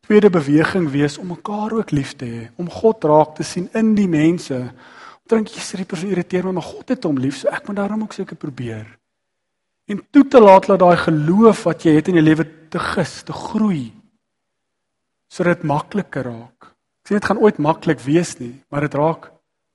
tweede 0.00 0.30
beweging 0.30 0.90
wees 0.90 1.18
om 1.18 1.26
mekaar 1.26 1.72
ook 1.72 1.90
lief 1.90 2.16
te 2.18 2.26
hê, 2.26 2.48
om 2.56 2.70
God 2.70 3.04
raak 3.04 3.34
te 3.34 3.42
sien 3.42 3.68
in 3.72 3.94
die 3.94 4.08
mense. 4.08 4.72
Dink 5.30 5.48
jy 5.48 5.62
sê 5.62 5.76
die 5.76 5.86
persoon 5.86 6.10
irriteer 6.10 6.44
my, 6.44 6.52
maar 6.52 6.66
God 6.66 6.88
het 6.88 7.04
hom 7.04 7.18
lief, 7.18 7.36
so 7.38 7.48
ek 7.48 7.68
moet 7.68 7.76
daarom 7.76 8.02
ook 8.02 8.12
seker 8.12 8.36
probeer. 8.36 8.98
En 9.86 10.02
toe 10.10 10.26
te 10.26 10.40
laat 10.40 10.66
dat 10.66 10.78
daai 10.82 10.96
geloof 10.96 11.62
wat 11.62 11.82
jy 11.86 11.94
het 11.94 12.08
in 12.08 12.18
jou 12.18 12.24
lewe 12.24 12.46
te 12.70 12.78
gis, 12.78 13.22
te 13.22 13.32
groei 13.32 13.92
sodat 15.30 15.60
dit 15.60 15.68
makliker 15.70 16.26
raak. 16.26 16.72
Ek 17.04 17.06
sê 17.06 17.14
dit 17.14 17.26
gaan 17.30 17.38
ooit 17.38 17.58
maklik 17.62 18.00
wees 18.02 18.34
nie, 18.40 18.56
maar 18.66 18.82
dit 18.82 18.94
raak 18.98 19.28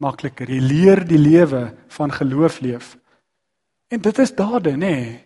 makliker. 0.04 0.50
Jy 0.52 0.60
leer 0.60 1.02
die 1.08 1.20
lewe 1.20 1.70
van 1.96 2.12
geloof 2.12 2.60
leef. 2.60 2.98
En 3.88 4.02
dit 4.04 4.20
is 4.20 4.36
dade, 4.36 4.76
nê? 4.76 4.92
Nee. 4.92 5.25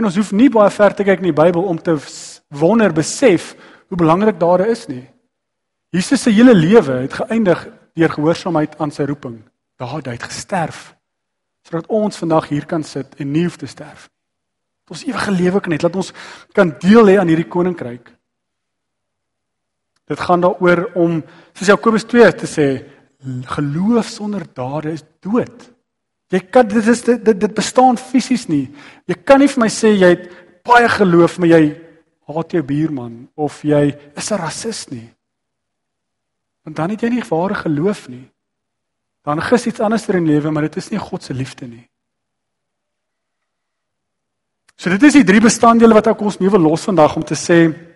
En 0.00 0.06
ons 0.08 0.16
hoef 0.16 0.30
nie 0.32 0.48
baie 0.48 0.72
ver 0.72 0.94
te 0.96 1.04
kyk 1.04 1.20
in 1.20 1.28
die 1.28 1.36
Bybel 1.36 1.66
om 1.68 1.76
te 1.76 1.92
wonder 2.56 2.92
besef 2.96 3.50
hoe 3.92 3.98
belangrik 4.00 4.38
dade 4.40 4.70
is 4.72 4.86
nie. 4.88 5.04
Jesus 5.92 6.22
se 6.24 6.32
hele 6.32 6.54
lewe 6.56 7.02
het 7.02 7.18
geëindig 7.18 7.66
deur 7.98 8.14
gehoorsaamheid 8.14 8.78
aan 8.80 8.94
sy 8.96 9.04
roeping. 9.10 9.42
Daar 9.76 9.98
het 9.98 10.08
hy 10.08 10.16
gesterf 10.24 10.94
sodat 11.68 11.90
ons 11.92 12.16
vandag 12.16 12.48
hier 12.48 12.64
kan 12.64 12.80
sit 12.82 13.18
en 13.20 13.28
nie 13.28 13.44
hoef 13.44 13.58
te 13.60 13.68
sterf 13.68 14.06
nie. 14.08 14.16
Dat 14.88 14.96
ons 14.96 15.02
ewige 15.06 15.34
lewe 15.36 15.60
kan 15.60 15.74
hê, 15.74 15.78
dat 15.78 15.98
ons 16.00 16.08
kan 16.56 16.72
deel 16.80 17.12
hê 17.12 17.18
aan 17.20 17.28
hierdie 17.28 17.50
koninkryk. 17.52 18.08
Dit 20.10 20.22
gaan 20.24 20.40
daaroor 20.42 20.86
om 20.98 21.20
soos 21.52 21.70
Jakobus 21.70 22.08
2 22.08 22.32
te 22.40 22.48
sê 22.48 22.66
geloof 23.52 24.08
sonder 24.08 24.48
dade 24.56 24.96
is 24.96 25.04
dood. 25.20 25.68
Jy 26.30 26.40
kan 26.50 26.68
dit 26.68 26.86
is 26.86 27.02
dit 27.02 27.24
dit, 27.24 27.40
dit 27.40 27.54
bestaan 27.54 27.98
fisies 27.98 28.46
nie. 28.48 28.68
Jy 29.10 29.16
kan 29.24 29.40
nie 29.42 29.48
vir 29.50 29.64
my 29.64 29.70
sê 29.72 29.94
jy 29.94 30.12
het 30.14 30.28
baie 30.66 30.88
geloof 30.88 31.38
maar 31.38 31.50
jy 31.50 31.62
haat 32.30 32.52
jou 32.54 32.62
buurman 32.62 33.28
of 33.34 33.62
jy 33.66 33.90
is 34.16 34.30
'n 34.30 34.38
rasis 34.38 34.88
nie. 34.90 35.10
Want 36.64 36.76
dan 36.76 36.90
het 36.90 37.02
jy 37.02 37.08
nie 37.08 37.24
ware 37.30 37.54
geloof 37.54 38.08
nie. 38.08 38.30
Dan 39.24 39.42
gis 39.42 39.66
iets 39.66 39.80
anders 39.80 40.08
in 40.08 40.26
lewe, 40.26 40.50
maar 40.50 40.62
dit 40.62 40.76
is 40.76 40.90
nie 40.90 40.98
God 40.98 41.22
se 41.22 41.34
liefde 41.34 41.66
nie. 41.66 41.88
So 44.76 44.88
dit 44.90 45.02
is 45.02 45.12
die 45.12 45.24
drie 45.24 45.40
bestanddele 45.40 45.94
wat 45.94 46.06
ek 46.06 46.22
ons 46.22 46.38
wil 46.38 46.60
los 46.60 46.84
vandag 46.84 47.16
om 47.16 47.24
te 47.24 47.34
sê 47.34 47.90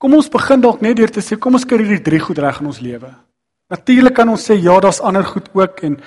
Kom 0.00 0.14
ons 0.14 0.30
begin 0.32 0.62
dalk 0.62 0.80
net 0.80 0.96
deur 0.96 1.10
te 1.12 1.20
sê 1.20 1.36
kom 1.36 1.58
ons 1.58 1.66
kry 1.68 1.76
hierdie 1.76 2.00
drie 2.00 2.20
goed 2.24 2.38
reg 2.40 2.62
in 2.62 2.70
ons 2.70 2.80
lewe. 2.80 3.10
Natuurlik 3.68 4.14
kan 4.16 4.30
ons 4.32 4.46
sê 4.48 4.56
ja, 4.56 4.78
daar's 4.80 5.02
ander 5.04 5.26
goed 5.28 5.50
ook 5.52 5.82
en 5.84 5.98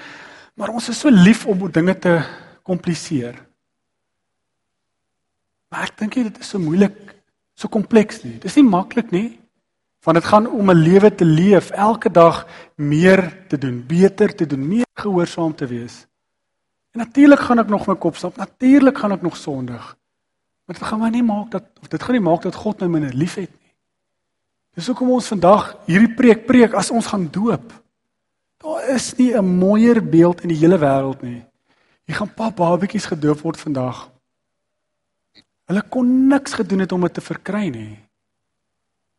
maar 0.53 0.69
ons 0.69 0.89
is 0.89 0.99
so 0.99 1.09
lief 1.09 1.45
om 1.45 1.71
dinge 1.71 1.95
te 1.99 2.19
kompliseer. 2.63 3.37
Maar 5.73 5.89
ek 5.89 5.97
dink 5.97 6.19
dit 6.19 6.39
is 6.39 6.49
so 6.53 6.61
moeilik, 6.61 6.97
so 7.57 7.67
kompleks 7.67 8.21
nie. 8.23 8.37
Dit 8.37 8.51
is 8.51 8.59
nie 8.59 8.67
maklik 8.67 9.11
nie. 9.11 9.39
Want 10.03 10.19
dit 10.19 10.27
gaan 10.27 10.49
om 10.51 10.69
'n 10.69 10.83
lewe 10.83 11.15
te 11.15 11.25
leef, 11.25 11.71
elke 11.71 12.11
dag 12.11 12.47
meer 12.75 13.47
te 13.47 13.57
doen, 13.57 13.83
beter 13.87 14.35
te 14.35 14.45
doen, 14.45 14.67
meer 14.67 14.85
gehoorsaam 14.93 15.55
te 15.55 15.65
wees. 15.65 16.05
En 16.91 16.99
natuurlik 16.99 17.39
gaan 17.39 17.59
ek 17.59 17.67
nog 17.67 17.87
my 17.87 17.95
kop 17.95 18.15
stap, 18.15 18.35
natuurlik 18.35 18.97
gaan 18.97 19.11
ek 19.11 19.21
nog 19.21 19.37
sondig. 19.37 19.97
Maar 20.65 20.75
dit 20.77 20.87
gaan 20.87 20.99
my 20.99 21.09
nie 21.09 21.23
maak 21.23 21.51
dat 21.51 21.63
of 21.81 21.87
dit 21.87 22.03
gaan 22.03 22.15
nie 22.15 22.23
maak 22.23 22.41
dat 22.41 22.55
God 22.55 22.79
my 22.79 22.87
minder 22.87 23.13
liefhet 23.13 23.49
nie. 23.49 23.73
Dis 24.73 24.87
hoekom 24.87 25.09
ons 25.09 25.27
vandag 25.27 25.75
hierdie 25.85 26.13
preek 26.13 26.45
preek 26.45 26.73
as 26.73 26.91
ons 26.91 27.07
gaan 27.07 27.27
doop. 27.31 27.82
Daar 28.63 28.89
is 28.95 29.15
nie 29.15 29.33
'n 29.35 29.57
mooier 29.59 29.99
beeld 30.01 30.41
in 30.41 30.49
die 30.49 30.57
hele 30.57 30.79
wêreld 30.79 31.21
nie. 31.21 31.43
Hier 32.05 32.15
gaan 32.15 32.33
pa 32.33 32.51
babatjies 32.51 33.05
gedoop 33.05 33.39
word 33.39 33.59
vandag. 33.59 34.09
Hulle 35.67 35.83
kon 35.89 36.27
niks 36.27 36.53
gedoen 36.53 36.79
het 36.79 36.91
om 36.91 37.01
dit 37.01 37.13
te 37.13 37.21
verkry 37.21 37.69
nie. 37.69 37.99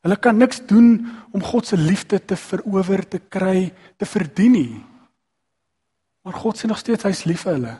Hulle 0.05 0.17
kan 0.17 0.37
niks 0.37 0.61
doen 0.67 1.07
om 1.33 1.43
God 1.43 1.67
se 1.67 1.77
liefde 1.77 2.25
te 2.25 2.37
verower 2.37 3.09
te 3.09 3.19
kry, 3.19 3.73
te 3.97 4.07
verdien 4.07 4.53
nie. 4.53 4.85
Maar 6.23 6.33
God 6.33 6.59
sê 6.59 6.69
nog 6.69 6.79
steeds 6.79 7.05
hy's 7.05 7.25
lief 7.25 7.45
vir 7.47 7.53
hulle. 7.53 7.79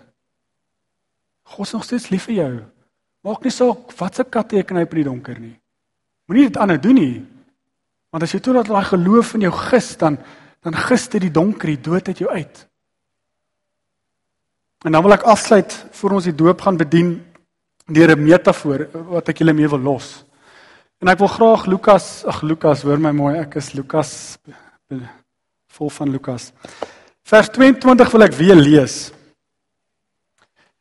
God 1.43 1.67
is 1.67 1.73
nog 1.73 1.85
steeds 1.85 2.09
lief 2.09 2.25
vir 2.29 2.35
jou. 2.35 2.55
Maak 3.25 3.45
nie 3.45 3.53
saak 3.53 3.93
wat 3.99 4.17
se 4.17 4.25
kat 4.25 4.49
teken 4.49 4.77
hy 4.77 4.83
op 4.83 4.97
die 4.97 5.05
donker 5.05 5.39
nie. 5.41 5.55
Moenie 6.29 6.49
dit 6.49 6.57
aanhou 6.57 6.79
doen 6.81 6.95
nie. 6.95 7.25
Want 8.13 8.25
as 8.25 8.33
jy 8.33 8.41
toelaat 8.41 8.69
dat 8.69 8.77
daai 8.77 8.89
geloof 8.89 9.35
in 9.37 9.45
jou 9.45 9.53
gis 9.53 9.97
dan 10.01 10.19
dan 10.65 10.77
gis 10.89 11.09
dit 11.13 11.27
die 11.27 11.35
donker, 11.35 11.75
die 11.75 11.81
dood 11.81 12.09
uit 12.09 12.23
jou 12.23 12.31
uit. 12.31 12.63
En 14.85 14.93
dan 14.93 15.05
wil 15.05 15.17
ek 15.17 15.27
afsluit 15.29 15.73
voor 15.97 16.17
ons 16.19 16.29
die 16.29 16.37
doop 16.37 16.65
gaan 16.65 16.81
bedien 16.81 17.17
deur 17.87 18.17
'n 18.17 18.25
metafoor 18.25 18.89
wat 19.13 19.29
ek 19.29 19.39
julle 19.39 19.53
mee 19.53 19.69
wil 19.69 19.81
los. 19.81 20.25
En 21.01 21.09
ek 21.09 21.19
wil 21.19 21.29
graag 21.29 21.67
Lukas, 21.67 22.25
ag 22.25 22.43
Lukas, 22.43 22.83
hoor 22.83 22.99
my 22.99 23.11
mooi, 23.11 23.37
ek 23.39 23.57
is 23.57 23.73
Lukas 23.73 24.39
vol 25.69 25.91
van 25.91 26.11
Lukas. 26.11 26.53
Vers 27.23 27.49
22 27.49 28.11
wil 28.11 28.23
ek 28.23 28.33
weer 28.33 28.57
lees. 28.57 29.13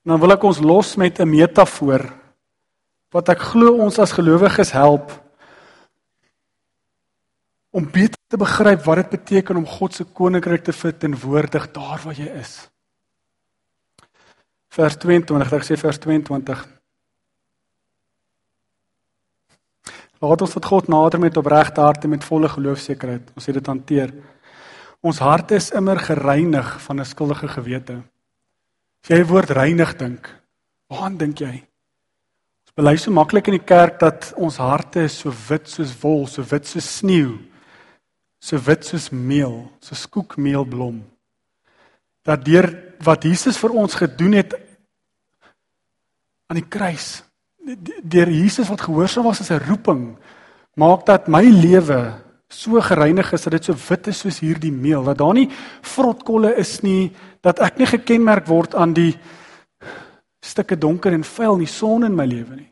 En 0.04 0.14
dan 0.14 0.20
wil 0.20 0.32
ek 0.32 0.44
ons 0.44 0.60
los 0.60 0.96
met 0.96 1.20
'n 1.20 1.30
metafoor 1.30 2.12
wat 3.12 3.30
ek 3.30 3.40
glo 3.40 3.78
ons 3.84 4.00
as 4.00 4.12
gelowiges 4.12 4.72
help 4.72 5.12
om 7.72 7.86
beter 7.92 8.23
te 8.34 8.40
begryp 8.42 8.82
wat 8.88 9.04
dit 9.04 9.12
beteken 9.14 9.60
om 9.60 9.66
God 9.70 9.94
se 9.94 10.08
koninkryk 10.10 10.64
te 10.66 10.74
verteenwoordig 10.74 11.68
daar 11.76 12.00
waar 12.02 12.18
jy 12.18 12.32
is. 12.40 12.56
Vers 14.74 14.98
22, 14.98 15.54
ek 15.54 15.68
sê 15.68 15.78
vers 15.78 16.00
22. 16.02 16.64
Laat 20.24 20.46
ons 20.48 20.58
tot 20.58 20.72
God 20.72 20.90
nader 20.90 21.22
met 21.22 21.38
opregte 21.38 21.86
harte 21.86 22.10
met 22.10 22.26
volle 22.26 22.50
geloofsekerheid. 22.50 23.30
Ons 23.38 23.52
het 23.52 23.60
dit 23.60 23.70
hanteer. 23.70 24.16
Ons 25.06 25.22
harte 25.22 25.60
is 25.62 25.70
immer 25.78 26.02
gereinig 26.02 26.74
van 26.88 27.00
'n 27.00 27.06
skuldige 27.06 27.48
gewete. 27.48 28.02
As 29.04 29.10
jy 29.14 29.24
woord 29.26 29.50
reinig 29.50 29.98
dink, 29.98 30.26
waaraan 30.90 31.18
dink 31.18 31.38
jy? 31.38 31.54
Ons 32.66 32.74
bely 32.76 32.98
so 32.98 33.12
maklik 33.12 33.48
in 33.48 33.60
die 33.60 33.68
kerk 33.68 34.00
dat 34.00 34.34
ons 34.38 34.58
harte 34.58 35.08
so 35.08 35.30
wit 35.50 35.70
soos 35.70 35.94
wol, 36.02 36.26
so 36.26 36.42
wit 36.42 36.66
soos 36.66 36.98
sneeu, 36.98 37.53
so 38.44 38.60
wit 38.60 38.84
soos 38.84 39.08
meel, 39.10 39.62
so 39.80 39.96
skoekmeelblom. 39.96 41.00
Dat 42.28 42.44
deur 42.44 42.68
wat 43.04 43.24
Jesus 43.24 43.60
vir 43.60 43.76
ons 43.80 43.96
gedoen 43.96 44.36
het 44.36 44.56
aan 46.52 46.60
die 46.60 46.68
kruis, 46.68 47.22
deur 48.04 48.32
Jesus 48.32 48.68
wat 48.68 48.84
gehoorsaam 48.84 49.26
was 49.30 49.42
as 49.42 49.52
'n 49.52 49.64
roeping 49.68 50.18
maak 50.76 51.06
dat 51.06 51.28
my 51.28 51.44
lewe 51.44 52.14
so 52.50 52.82
gereinig 52.82 53.34
is 53.34 53.44
dat 53.44 53.54
dit 53.54 53.66
so 53.66 53.76
wit 53.90 54.08
is 54.08 54.20
soos 54.20 54.40
hierdie 54.40 54.72
meel 54.72 55.04
dat 55.04 55.18
daar 55.18 55.34
nie 55.34 55.50
vrotkolle 55.82 56.56
is 56.58 56.82
nie 56.84 57.12
dat 57.42 57.60
ek 57.60 57.78
nie 57.78 57.88
gekenmerk 57.88 58.48
word 58.48 58.76
aan 58.76 58.94
die 58.94 59.14
stukke 60.44 60.78
donker 60.78 61.14
en 61.14 61.24
vuil 61.24 61.58
nie 61.58 61.68
son 61.68 62.04
in 62.04 62.16
my 62.16 62.26
lewe 62.26 62.56
nie 62.56 62.72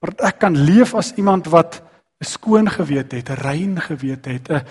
maar 0.00 0.14
ek 0.28 0.38
kan 0.38 0.56
leef 0.56 0.94
as 0.94 1.14
iemand 1.16 1.46
wat 1.46 1.82
'n 2.20 2.24
skoon 2.24 2.68
gewete 2.70 3.16
het 3.16 3.30
'n 3.30 3.42
rein 3.42 3.80
gewete 3.80 4.30
het 4.30 4.50
'n 4.50 4.64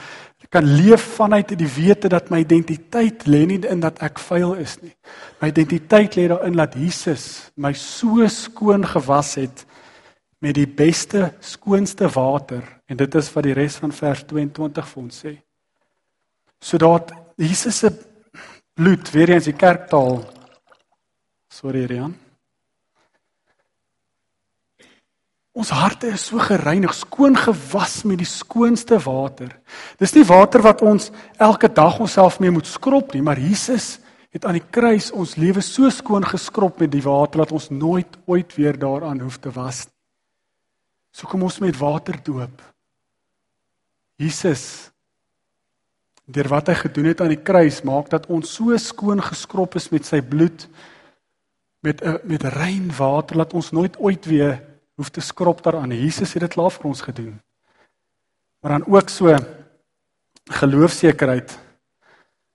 kan 0.56 0.64
leef 0.64 1.04
vanuit 1.18 1.52
die 1.60 1.68
wete 1.68 2.08
dat 2.12 2.30
my 2.32 2.40
identiteit 2.46 3.26
lê 3.28 3.44
nie 3.50 3.60
in 3.68 3.82
dat 3.84 4.00
ek 4.06 4.22
vuil 4.24 4.54
is 4.64 4.78
nie. 4.80 4.94
My 5.42 5.50
identiteit 5.52 6.16
lê 6.16 6.30
daarin 6.32 6.56
dat 6.56 6.78
Jesus 6.80 7.52
my 7.60 7.74
so 7.76 8.24
skoon 8.32 8.88
gewas 8.88 9.34
het 9.42 9.66
met 10.40 10.56
die 10.56 10.68
beste 10.68 11.34
skoonste 11.44 12.08
water 12.16 12.64
en 12.88 13.00
dit 13.02 13.20
is 13.20 13.32
wat 13.36 13.48
die 13.48 13.56
res 13.58 13.80
van 13.84 13.92
vers 13.96 14.24
22 14.32 14.92
vir 14.94 15.04
ons 15.04 15.24
sê. 15.26 15.34
Sodat 16.64 17.12
Jesus 17.36 17.84
se 17.84 17.92
bloed 18.76 19.12
weer 19.12 19.36
eens 19.36 19.50
die 19.52 19.58
kerktaal 19.60 20.22
sorry 21.52 21.84
Rian 21.90 22.16
Ons 25.56 25.72
harte 25.72 26.10
is 26.12 26.26
so 26.28 26.42
gereinig, 26.44 26.92
skoon 26.92 27.38
gewas 27.40 28.02
met 28.04 28.20
die 28.20 28.28
skoonste 28.28 28.98
water. 29.00 29.54
Dis 30.02 30.12
nie 30.18 30.26
water 30.28 30.60
wat 30.66 30.84
ons 30.84 31.14
elke 31.40 31.70
dag 31.72 32.02
onsself 32.04 32.42
mee 32.44 32.52
moet 32.52 32.68
skrob 32.68 33.16
nie, 33.16 33.24
maar 33.24 33.40
Jesus 33.40 34.02
het 34.36 34.44
aan 34.44 34.58
die 34.60 34.68
kruis 34.68 35.14
ons 35.16 35.38
lewe 35.40 35.64
so 35.64 35.88
skoon 35.88 36.28
geskrob 36.28 36.82
met 36.84 36.92
die 36.92 37.04
water 37.06 37.46
dat 37.46 37.54
ons 37.56 37.70
nooit 37.72 38.18
ooit 38.28 38.52
weer 38.58 38.76
daaraan 38.76 39.24
hoef 39.24 39.40
te 39.40 39.54
was 39.56 39.86
nie. 39.88 39.94
So 41.16 41.32
kom 41.32 41.46
ons 41.48 41.62
met 41.64 41.78
water 41.80 42.20
doop. 42.20 42.60
Jesus 44.20 44.92
deur 46.26 46.50
wat 46.52 46.68
hy 46.68 46.76
gedoen 46.82 47.08
het 47.14 47.22
aan 47.24 47.32
die 47.32 47.44
kruis 47.48 47.80
maak 47.88 48.10
dat 48.12 48.28
ons 48.34 48.52
so 48.58 48.76
skoon 48.82 49.22
geskrob 49.24 49.78
is 49.80 49.88
met 49.94 50.08
sy 50.10 50.20
bloed 50.20 50.68
met 51.86 52.02
'n 52.04 52.20
met 52.28 52.44
rein 52.44 52.92
water 52.98 53.38
dat 53.38 53.54
ons 53.54 53.72
nooit 53.72 53.96
ooit 54.00 54.26
weer 54.26 54.75
hoef 54.96 55.10
te 55.10 55.22
skrob 55.22 55.62
daaraan. 55.64 55.92
Jesus 55.92 56.34
het 56.34 56.46
dit 56.46 56.54
klaar 56.54 56.72
vir 56.72 56.88
ons 56.90 57.02
gedoen. 57.02 57.36
Maar 58.62 58.80
dan 58.80 58.88
ook 58.88 59.10
so 59.10 59.36
geloofsekerheid. 60.52 61.58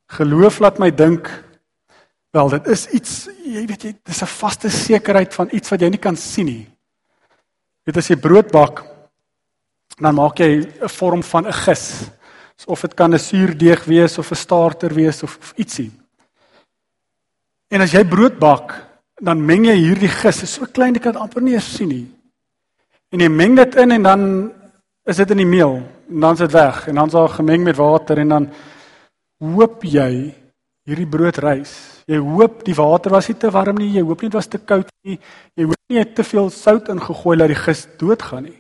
Geloof 0.06 0.58
laat 0.58 0.78
my 0.78 0.90
dink 0.90 1.28
wel 2.30 2.48
dit 2.48 2.66
is 2.70 2.86
iets 2.94 3.14
jy 3.44 3.64
weet 3.66 3.82
jy 3.82 3.92
dis 4.04 4.22
'n 4.22 4.26
vaste 4.26 4.70
sekerheid 4.70 5.34
van 5.34 5.48
iets 5.52 5.70
wat 5.70 5.80
jy 5.80 5.88
nie 5.88 5.98
kan 5.98 6.16
sien 6.16 6.46
nie. 6.46 6.66
Dit 7.84 7.96
as 7.96 8.08
jy 8.08 8.16
brood 8.16 8.50
bak 8.50 8.84
dan 9.98 10.14
maak 10.14 10.38
jy 10.38 10.66
'n 10.82 10.88
vorm 10.88 11.22
van 11.22 11.46
'n 11.46 11.52
gis. 11.52 12.10
So 12.56 12.70
of 12.70 12.80
dit 12.80 12.94
kan 12.94 13.14
'n 13.14 13.18
suurdeeg 13.18 13.84
wees 13.84 14.18
of 14.18 14.30
'n 14.30 14.36
starter 14.36 14.94
wees 14.94 15.22
of, 15.22 15.38
of 15.38 15.52
ietsie. 15.56 15.90
En 17.68 17.80
as 17.80 17.92
jy 17.92 18.04
brood 18.04 18.38
bak, 18.38 18.74
dan 19.22 19.44
meng 19.44 19.64
jy 19.64 19.76
hierdie 19.76 20.08
gis, 20.08 20.42
is 20.42 20.54
so 20.54 20.66
klein 20.66 20.94
jy 20.94 21.00
dit 21.00 21.16
amper 21.16 21.42
nie 21.42 21.54
eens 21.54 21.76
sien 21.76 21.88
nie. 21.88 22.19
En 23.10 23.22
jy 23.22 23.28
meng 23.28 23.56
dit 23.58 23.78
in 23.82 23.90
en 23.90 24.02
dan 24.06 24.26
is 25.10 25.18
dit 25.18 25.30
in 25.34 25.42
die 25.42 25.48
meel 25.48 25.80
en 26.10 26.20
dan 26.22 26.36
is 26.36 26.44
dit 26.44 26.52
weg 26.54 26.84
en 26.88 26.94
dan 26.94 27.10
is 27.10 27.16
daar 27.16 27.32
gemeng 27.34 27.64
met 27.66 27.76
water 27.76 28.18
en 28.18 28.28
dan 28.28 28.46
hoop 29.40 29.82
jy 29.82 30.30
hierdie 30.86 31.08
brood 31.10 31.38
rys. 31.42 31.72
Jy 32.10 32.18
hoop 32.22 32.64
die 32.66 32.74
water 32.74 33.14
was 33.14 33.28
nie 33.30 33.36
te 33.38 33.50
warm 33.50 33.78
nie, 33.78 33.92
jy 33.96 34.02
hoop 34.06 34.22
nie 34.22 34.30
dit 34.30 34.38
was 34.38 34.50
te 34.50 34.58
koud 34.58 34.88
nie. 35.06 35.18
Jy 35.58 35.66
hoop 35.66 35.82
nie 35.88 35.98
jy 35.98 36.04
het 36.04 36.14
te 36.18 36.26
veel 36.26 36.50
sout 36.54 36.90
ingegooi 36.92 37.36
dat 37.38 37.50
die 37.50 37.58
gis 37.58 37.84
doodgaan 37.98 38.46
nie. 38.48 38.58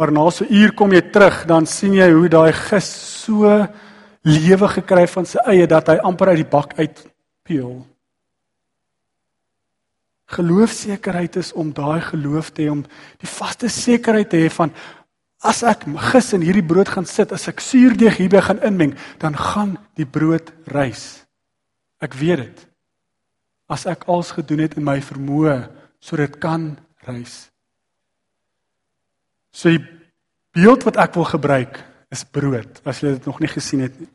Maar 0.00 0.12
na 0.12 0.30
so 0.30 0.44
'n 0.44 0.54
uur 0.54 0.72
kom 0.74 0.92
jy 0.92 1.02
terug, 1.12 1.46
dan 1.46 1.66
sien 1.66 1.94
jy 1.94 2.10
hoe 2.10 2.28
daai 2.28 2.52
gis 2.52 2.88
so 3.24 3.66
lewe 4.22 4.68
gekry 4.68 5.06
van 5.06 5.26
sy 5.26 5.38
eie 5.46 5.66
dat 5.66 5.88
hy 5.88 5.96
amper 5.96 6.28
uit 6.28 6.36
die 6.36 6.50
bak 6.50 6.78
uitpeel. 6.78 7.91
Geloofsekerheid 10.32 11.36
is 11.36 11.52
om 11.52 11.72
daai 11.76 12.00
geloof 12.00 12.50
te 12.52 12.64
hê 12.64 12.72
om 12.72 12.82
die 13.20 13.28
vaste 13.28 13.68
sekerheid 13.68 14.30
te 14.32 14.40
hê 14.40 14.50
van 14.52 14.72
as 15.42 15.62
ek 15.66 15.84
gis 16.12 16.32
in 16.36 16.44
hierdie 16.46 16.64
brood 16.64 16.88
gaan 16.88 17.06
sit, 17.08 17.32
as 17.34 17.48
ek 17.50 17.60
suurdeeg 17.60 18.20
hierby 18.20 18.40
gaan 18.40 18.62
inmeng, 18.62 18.94
dan 19.18 19.34
gaan 19.34 19.74
die 19.98 20.06
brood 20.06 20.52
rys. 20.70 21.24
Ek 22.02 22.14
weet 22.18 22.44
dit. 22.44 22.62
As 23.68 23.84
ek 23.90 24.06
als 24.10 24.32
gedoen 24.36 24.62
het 24.62 24.78
in 24.78 24.86
my 24.86 25.00
vermoë 25.02 25.56
sodat 26.02 26.32
dit 26.34 26.40
kan 26.42 26.70
rys. 27.06 27.48
So 29.54 29.70
die 29.70 29.82
beeld 30.54 30.86
wat 30.86 30.98
ek 31.02 31.14
wil 31.18 31.28
gebruik 31.28 31.78
is 32.12 32.24
brood, 32.24 32.80
as 32.88 33.02
jy 33.02 33.16
dit 33.16 33.28
nog 33.28 33.40
nie 33.40 33.50
gesien 33.50 33.84
het 33.84 33.94
nie. 34.00 34.08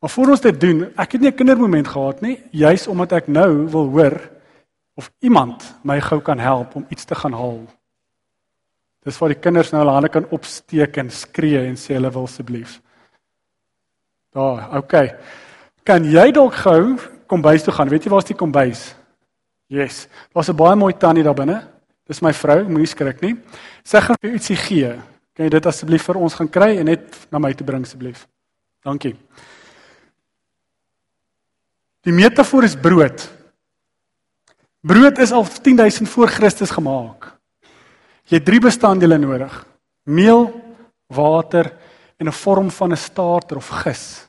Maar 0.00 0.10
voor 0.10 0.32
ons 0.34 0.42
dit 0.44 0.60
doen, 0.60 0.84
ek 0.96 1.12
het 1.12 1.20
nie 1.20 1.30
'n 1.30 1.36
kindermoment 1.36 1.88
gehad 1.88 2.22
nie, 2.22 2.40
juis 2.50 2.86
omdat 2.86 3.12
ek 3.12 3.28
nou 3.28 3.68
wil 3.68 3.88
hoor 3.88 4.16
of 4.94 5.10
iemand 5.20 5.64
my 5.82 6.00
gou 6.00 6.20
kan 6.20 6.38
help 6.38 6.74
om 6.76 6.86
iets 6.88 7.04
te 7.04 7.14
gaan 7.14 7.32
haal. 7.32 7.62
Dis 9.04 9.18
waar 9.18 9.32
die 9.32 9.40
kinders 9.40 9.72
nou 9.72 9.80
hulle 9.80 9.96
hande 9.96 10.10
kan 10.12 10.28
opsteek 10.34 10.98
en 11.00 11.10
skree 11.10 11.62
en 11.64 11.76
sê 11.80 11.96
hulle 11.96 12.10
wil 12.12 12.28
asseblief. 12.28 12.80
Daar, 14.36 14.76
okay. 14.78 15.14
Kan 15.88 16.04
jy 16.04 16.28
dalk 16.36 16.58
gou 16.60 16.96
kombuis 17.30 17.64
toe 17.64 17.74
gaan? 17.74 17.88
Weet 17.88 18.06
jy 18.06 18.12
waar's 18.12 18.28
die 18.28 18.36
kombuis? 18.36 18.90
Yes. 19.70 20.08
Daar's 20.34 20.50
'n 20.50 20.56
baie 20.56 20.76
mooi 20.76 20.92
tannie 20.92 21.24
daar 21.24 21.34
binne. 21.34 21.68
Dis 22.06 22.20
my 22.20 22.32
vrou, 22.32 22.64
moenie 22.68 22.86
skrik 22.86 23.20
nie. 23.22 23.36
Sy 23.84 24.00
gaan 24.00 24.16
vir 24.20 24.32
ietsie 24.32 24.56
gee. 24.56 24.90
Kan 25.34 25.44
jy 25.46 25.50
dit 25.50 25.66
asseblief 25.66 26.02
vir 26.02 26.16
ons 26.16 26.34
gaan 26.34 26.48
kry 26.48 26.76
en 26.78 26.84
net 26.84 27.26
na 27.30 27.38
my 27.38 27.52
toe 27.54 27.66
bring 27.66 27.82
asseblief? 27.82 28.26
Dankie. 28.84 29.14
Die 32.02 32.12
metafoor 32.12 32.64
is 32.64 32.76
brood. 32.76 33.39
Brood 34.80 35.18
is 35.18 35.32
al 35.32 35.44
10000 35.44 36.08
voor 36.08 36.28
Christus 36.28 36.70
gemaak. 36.70 37.36
Jy 38.24 38.38
het 38.38 38.44
drie 38.44 38.60
bestanddele 38.60 39.18
nodig: 39.18 39.52
meel, 40.08 40.48
water 41.06 41.72
en 42.16 42.26
'n 42.26 42.32
vorm 42.32 42.70
van 42.70 42.92
'n 42.92 42.96
starter 42.96 43.56
of 43.56 43.68
gis. 43.68 44.28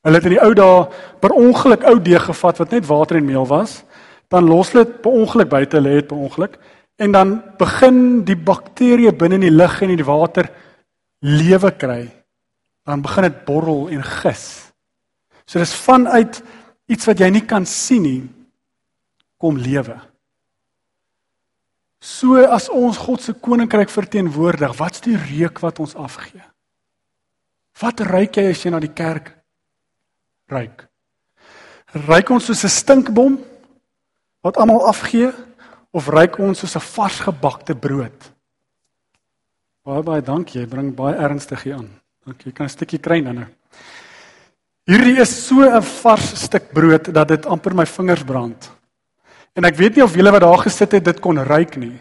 Hulle 0.00 0.16
het 0.16 0.24
in 0.24 0.30
die 0.30 0.42
ou 0.42 0.54
dae 0.54 0.88
per 1.20 1.30
ongeluk 1.30 1.84
ou 1.84 2.00
deeg 2.00 2.24
gevat 2.24 2.58
wat 2.58 2.70
net 2.70 2.86
water 2.86 3.16
en 3.16 3.24
meel 3.24 3.46
was, 3.46 3.84
dan 4.28 4.48
los 4.48 4.72
hulle 4.72 4.84
dit 4.84 5.02
per 5.02 5.12
ongeluk 5.12 5.48
buite 5.48 5.80
lê 5.80 5.90
het 5.90 6.06
per 6.06 6.16
ongeluk 6.16 6.58
en 6.96 7.12
dan 7.12 7.42
begin 7.58 8.24
die 8.24 8.36
bakterieë 8.36 9.12
binne 9.12 9.34
in 9.34 9.40
die 9.40 9.50
lug 9.50 9.82
en 9.82 9.90
in 9.90 9.96
die 9.96 10.04
water 10.04 10.50
lewe 11.18 11.70
kry. 11.70 12.08
Dan 12.84 13.02
begin 13.02 13.22
dit 13.22 13.44
borrel 13.44 13.88
en 13.88 14.02
gis. 14.02 14.72
So 15.44 15.58
dis 15.58 15.74
vanuit 15.74 16.42
iets 16.86 17.06
wat 17.06 17.18
jy 17.18 17.28
nie 17.28 17.44
kan 17.44 17.66
sien 17.66 18.02
nie 18.02 18.39
kom 19.40 19.56
lewe. 19.56 19.96
So 22.00 22.36
as 22.40 22.68
ons 22.72 23.00
God 23.00 23.20
se 23.20 23.34
koninkryk 23.36 23.90
verteenwoordig, 23.92 24.72
wat's 24.78 25.02
die 25.04 25.16
reuk 25.16 25.60
wat 25.60 25.80
ons 25.84 25.96
afgee? 25.96 26.40
Wat 27.80 28.00
ruik 28.04 28.36
jy 28.36 28.46
as 28.52 28.64
jy 28.64 28.72
na 28.72 28.80
die 28.80 28.92
kerk 28.92 29.34
ruik? 30.50 30.86
Ruik 32.06 32.30
ons 32.30 32.48
soos 32.48 32.64
'n 32.64 32.72
stinkbom 32.72 33.38
wat 34.42 34.56
almal 34.56 34.88
afgee 34.88 35.32
of 35.92 36.08
ruik 36.08 36.38
ons 36.38 36.58
soos 36.58 36.76
'n 36.76 36.80
vars 36.96 37.20
gebakte 37.20 37.74
brood? 37.74 38.32
Baie 39.84 40.02
baie 40.02 40.22
dankie, 40.22 40.60
jy 40.60 40.66
bring 40.66 40.94
baie 40.94 41.16
ernstig 41.16 41.62
hier 41.62 41.76
aan. 41.76 41.90
Dankie, 42.24 42.46
jy 42.48 42.52
kan 42.52 42.66
'n 42.66 42.76
stukkie 42.76 43.00
kry 43.00 43.20
dan 43.22 43.34
nou. 43.34 43.48
Hierdie 44.86 45.20
is 45.20 45.46
so 45.46 45.62
'n 45.62 45.82
vars 45.82 46.44
stuk 46.44 46.72
brood 46.72 47.12
dat 47.12 47.28
dit 47.28 47.46
amper 47.46 47.74
my 47.74 47.86
vingers 47.86 48.24
brand. 48.24 48.79
En 49.58 49.66
ek 49.66 49.76
weet 49.76 49.98
nie 49.98 50.04
of 50.04 50.14
julle 50.14 50.30
wat 50.30 50.44
daar 50.44 50.62
gesit 50.62 50.92
het 50.92 51.04
dit 51.04 51.20
kon 51.20 51.38
ruik 51.38 51.76
nie. 51.76 51.98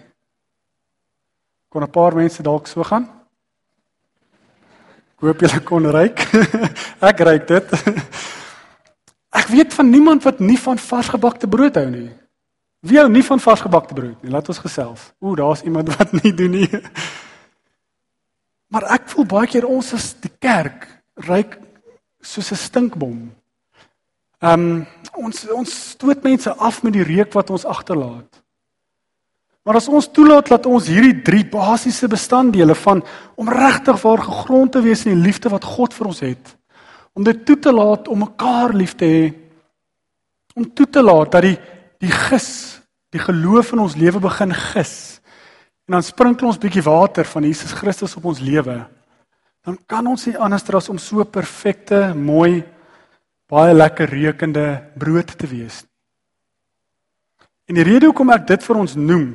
Kon 1.70 1.84
'n 1.84 1.92
paar 1.92 2.16
mense 2.16 2.44
dalk 2.44 2.68
so 2.68 2.84
gaan? 2.84 3.10
Ek 5.18 5.26
hoop 5.26 5.40
julle 5.40 5.60
kon 5.64 5.86
ruik. 5.86 6.20
ek 7.10 7.20
ruik 7.20 7.48
dit. 7.48 7.74
ek 9.40 9.48
weet 9.48 9.74
van 9.74 9.90
niemand 9.90 10.24
wat 10.24 10.40
nie 10.40 10.60
van 10.60 10.78
varsgebakte 10.78 11.48
brood 11.48 11.76
hou 11.76 11.90
nie. 11.90 12.10
Wie 12.80 12.98
hou 12.98 13.10
nie 13.10 13.24
van 13.24 13.40
varsgebakte 13.40 13.94
brood 13.94 14.22
nie? 14.24 14.32
Laat 14.32 14.48
ons 14.48 14.62
gesels. 14.64 15.12
Ooh, 15.20 15.36
daar's 15.36 15.62
iemand 15.62 15.92
wat 15.98 16.12
nie 16.24 16.34
doen 16.34 16.52
nie. 16.52 16.70
maar 18.70 18.86
ek 18.94 19.10
voel 19.10 19.26
baie 19.26 19.48
keer 19.50 19.66
ons 19.66 19.94
as 19.94 20.14
die 20.22 20.32
kerk 20.40 20.88
ruik 21.26 21.58
soos 22.22 22.52
'n 22.52 22.56
stinkbom. 22.56 23.32
Ehm 24.40 24.70
um, 24.70 24.86
ons 25.20 25.42
ons 25.52 25.72
stoot 25.92 26.24
mense 26.24 26.52
af 26.56 26.84
met 26.84 26.94
die 26.96 27.04
reuk 27.04 27.34
wat 27.36 27.50
ons 27.52 27.66
agterlaat. 27.68 28.40
Maar 29.68 29.76
as 29.82 29.90
ons 29.92 30.08
toelaat 30.16 30.48
dat 30.48 30.66
ons 30.66 30.88
hierdie 30.88 31.18
drie 31.28 31.44
basiese 31.44 32.08
bestanddele 32.08 32.76
van 32.76 33.04
om 33.36 33.52
regtig 33.52 34.00
waar 34.02 34.24
gegrond 34.24 34.72
te 34.72 34.82
wees 34.82 35.04
in 35.06 35.18
die 35.18 35.26
liefde 35.28 35.52
wat 35.52 35.68
God 35.68 35.94
vir 35.94 36.08
ons 36.08 36.24
het, 36.24 36.56
om 37.14 37.28
dit 37.28 37.44
toe 37.46 37.58
te 37.60 37.74
laat 37.76 38.08
om 38.08 38.24
mekaar 38.24 38.74
lief 38.74 38.96
te 38.96 39.12
hê, 39.12 39.28
om 40.56 40.70
toe 40.72 40.88
te 40.88 41.04
laat 41.04 41.36
dat 41.36 41.44
die 41.44 41.58
die 42.00 42.16
gis, 42.16 42.80
die 43.12 43.20
geloof 43.20 43.74
in 43.76 43.84
ons 43.84 44.00
lewe 44.00 44.24
begin 44.24 44.56
gis. 44.56 45.20
En 45.84 45.98
dan 45.98 46.06
sprinkel 46.06 46.48
ons 46.48 46.62
bietjie 46.62 46.86
water 46.86 47.28
van 47.28 47.44
Jesus 47.44 47.76
Christus 47.76 48.16
op 48.16 48.30
ons 48.32 48.40
lewe. 48.40 48.78
Dan 49.68 49.76
kan 49.84 50.08
ons 50.08 50.30
nie 50.30 50.38
anders 50.40 50.64
as 50.80 50.88
om 50.88 50.98
so 50.98 51.26
perfekte, 51.28 52.14
mooi 52.16 52.64
baie 53.50 53.74
lekker 53.74 54.10
reukende 54.10 54.66
brood 55.00 55.32
te 55.38 55.48
wees. 55.50 55.84
En 57.70 57.78
die 57.78 57.86
rede 57.86 58.10
hoekom 58.10 58.32
ek 58.34 58.48
dit 58.50 58.66
vir 58.66 58.82
ons 58.82 58.98
noem 58.98 59.30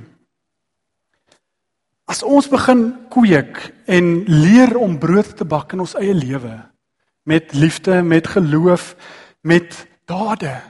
as 2.04 2.20
ons 2.20 2.46
begin 2.52 2.82
kweek 3.08 3.58
en 3.88 4.08
leer 4.28 4.74
om 4.76 4.98
brood 5.00 5.30
te 5.38 5.46
bak 5.48 5.72
in 5.72 5.80
ons 5.86 5.94
eie 5.96 6.12
lewe 6.12 6.58
met 7.24 7.54
liefde, 7.56 8.02
met 8.02 8.26
geloof, 8.28 8.90
met 9.40 9.86
dade. 10.04 10.60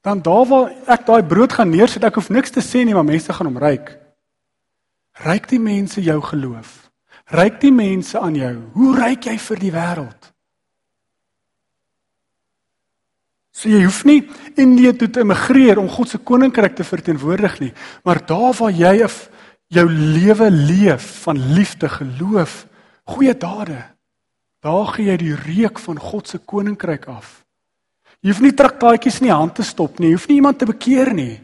Dan 0.00 0.22
daar 0.24 0.46
waar 0.48 0.70
ek 0.88 1.04
daai 1.06 1.22
brood 1.28 1.52
gaan 1.52 1.68
neersit, 1.68 2.04
ek 2.08 2.16
hoef 2.16 2.30
niks 2.32 2.54
te 2.54 2.64
sê 2.64 2.86
nie, 2.86 2.94
maar 2.96 3.04
mense 3.04 3.32
gaan 3.32 3.50
hom 3.50 3.60
ruik. 3.60 3.90
Ruik 5.26 5.48
die 5.52 5.60
mense 5.60 6.00
jou 6.00 6.16
geloof? 6.24 6.88
Ruik 7.36 7.60
die 7.60 7.72
mense 7.74 8.16
aan 8.16 8.38
jou? 8.38 8.54
Hoe 8.72 8.96
ruik 8.96 9.28
jy 9.28 9.36
vir 9.44 9.60
die 9.60 9.72
wêreld? 9.74 10.32
So 13.56 13.70
jy 13.72 13.86
hoef 13.86 14.02
nie 14.04 14.20
Indië 14.60 14.92
toe 15.00 15.08
te 15.08 15.22
emigreer 15.24 15.78
om 15.80 15.88
God 15.88 16.10
se 16.12 16.20
koninkryk 16.20 16.74
te 16.76 16.84
verteenwoordig 16.84 17.60
nie, 17.62 17.72
maar 18.04 18.20
daar 18.28 18.52
waar 18.58 18.74
jy 18.74 19.06
jou 19.72 19.86
lewe 19.88 20.50
leef 20.50 21.06
van 21.24 21.40
liefde, 21.56 21.88
geloof, 21.88 22.66
goeie 23.08 23.34
dade, 23.34 23.80
daar 24.62 24.92
gee 24.92 25.08
jy 25.08 25.16
die 25.22 25.34
reuk 25.34 25.80
van 25.82 25.98
God 25.98 26.28
se 26.28 26.38
koninkryk 26.38 27.08
af. 27.08 27.46
Jy 28.20 28.32
hoef 28.32 28.42
nie 28.44 28.54
traktaatjies 28.56 29.20
in 29.20 29.28
die 29.30 29.34
hand 29.34 29.56
te 29.56 29.64
stop 29.64 29.98
nie, 29.98 30.12
jy 30.12 30.18
hoef 30.18 30.28
nie 30.28 30.38
iemand 30.40 30.60
te 30.60 30.68
bekeer 30.68 31.12
nie. 31.14 31.40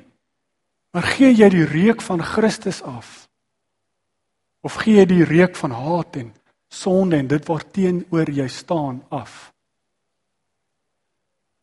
Maar 0.93 1.09
gee 1.17 1.33
jy 1.33 1.49
die 1.49 1.67
reuk 1.69 2.03
van 2.05 2.21
Christus 2.21 2.83
af? 2.85 3.27
Of 4.63 4.77
gee 4.85 5.01
jy 5.01 5.07
die 5.09 5.25
reuk 5.25 5.57
van 5.57 5.73
haat 5.73 6.21
en 6.21 6.33
sonde 6.69 7.17
en 7.17 7.31
dit 7.31 7.49
waarteenoor 7.49 8.31
jy 8.37 8.49
staan 8.53 9.01
af? 9.09 9.52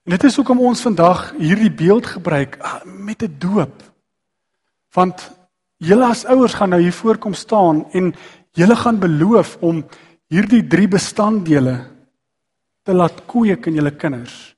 En 0.10 0.16
dit 0.18 0.24
is 0.26 0.40
hoekom 0.40 0.64
ons 0.66 0.80
vandag 0.82 1.20
hierdie 1.38 1.70
beeld 1.70 2.08
gebruik 2.10 2.56
ah, 2.66 2.82
met 2.82 3.22
'n 3.22 3.36
doop. 3.38 3.84
Want 4.98 5.30
julle 5.78 6.06
as 6.06 6.26
ouers 6.26 6.54
gaan 6.58 6.70
nou 6.70 6.82
hier 6.82 6.94
voorkom 6.94 7.34
staan 7.34 7.86
en 7.92 8.16
julle 8.52 8.76
gaan 8.76 8.98
beloof 9.00 9.58
om 9.62 9.86
hierdie 10.28 10.68
drie 10.68 10.88
bestanddele 10.88 11.86
te 12.82 12.94
laat 12.94 13.22
kweek 13.26 13.66
in 13.66 13.74
julle 13.74 13.92
kinders. 13.92 14.56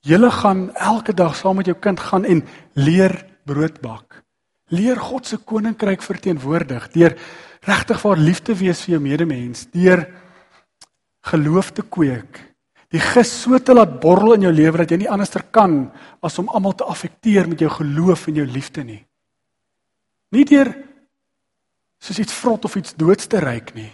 Julle 0.00 0.30
gaan 0.30 0.74
elke 0.74 1.14
dag 1.14 1.36
saam 1.36 1.56
met 1.56 1.66
jou 1.66 1.78
kind 1.78 2.00
gaan 2.00 2.24
en 2.24 2.42
leer 2.72 3.26
brood 3.44 3.80
bak. 3.80 4.24
Leer 4.68 4.96
God 4.96 5.26
se 5.26 5.36
koninkryk 5.36 6.02
verteenwoordig 6.02 6.90
deur 6.90 7.14
regtig 7.60 8.02
waar 8.02 8.18
liefde 8.18 8.54
wees 8.54 8.82
vir 8.82 8.92
jou 8.92 9.00
medemens, 9.02 9.66
deur 9.70 10.08
geloof 11.20 11.70
te 11.70 11.82
kweek 11.82 12.47
die 12.92 13.00
gis 13.02 13.30
so 13.42 13.58
te 13.60 13.74
laat 13.76 13.98
borrel 14.00 14.38
in 14.38 14.46
jou 14.46 14.52
lewe 14.54 14.80
dat 14.82 14.92
jy 14.92 15.02
nie 15.02 15.10
anderster 15.12 15.44
kan 15.52 15.90
as 16.24 16.38
om 16.40 16.48
almal 16.48 16.76
te 16.76 16.88
affekteer 16.88 17.48
met 17.48 17.60
jou 17.60 17.70
geloof 17.72 18.28
en 18.30 18.40
jou 18.40 18.46
liefde 18.48 18.84
nie. 18.84 19.02
Nie 20.32 20.44
deur 20.48 20.72
soos 22.00 22.20
iets 22.22 22.36
vrot 22.40 22.64
of 22.64 22.76
iets 22.78 22.94
doods 22.96 23.28
te 23.28 23.40
ryk 23.42 23.74
nie, 23.76 23.90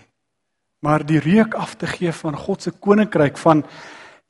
maar 0.84 1.02
die 1.06 1.22
reuk 1.22 1.56
af 1.58 1.74
te 1.80 1.88
gee 1.90 2.12
van 2.12 2.36
God 2.38 2.62
se 2.62 2.70
koninkryk 2.70 3.38
van 3.40 3.64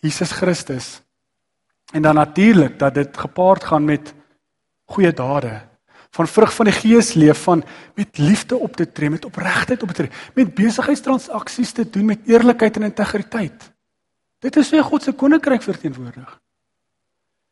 Jesus 0.05 0.33
Christus. 0.33 1.00
En 1.92 2.03
dan 2.03 2.14
natuurlik 2.14 2.79
dat 2.79 2.94
dit 2.94 3.16
gepaard 3.16 3.64
gaan 3.64 3.85
met 3.85 4.14
goeie 4.88 5.12
dade 5.12 5.61
van 6.14 6.29
vrug 6.29 6.55
van 6.55 6.68
die 6.70 6.74
gees 6.74 7.12
leef 7.18 7.42
van 7.42 7.64
met 7.94 8.18
liefde 8.18 8.57
op 8.57 8.77
te 8.77 8.92
tree 8.92 9.11
met 9.11 9.24
opregtheid 9.24 9.83
op 9.83 9.88
te 9.88 9.94
tree 9.94 10.11
met 10.35 10.55
besigheidstransaksies 10.55 11.72
te 11.72 11.90
doen 11.90 12.05
met 12.05 12.27
eerlikheid 12.27 12.77
en 12.77 12.83
integriteit 12.83 13.73
Dit 14.44 14.57
is 14.57 14.70
hoe 14.70 14.83
God 14.83 15.02
se 15.02 15.12
koninkryk 15.12 15.62
verteenwoordig. 15.62 16.40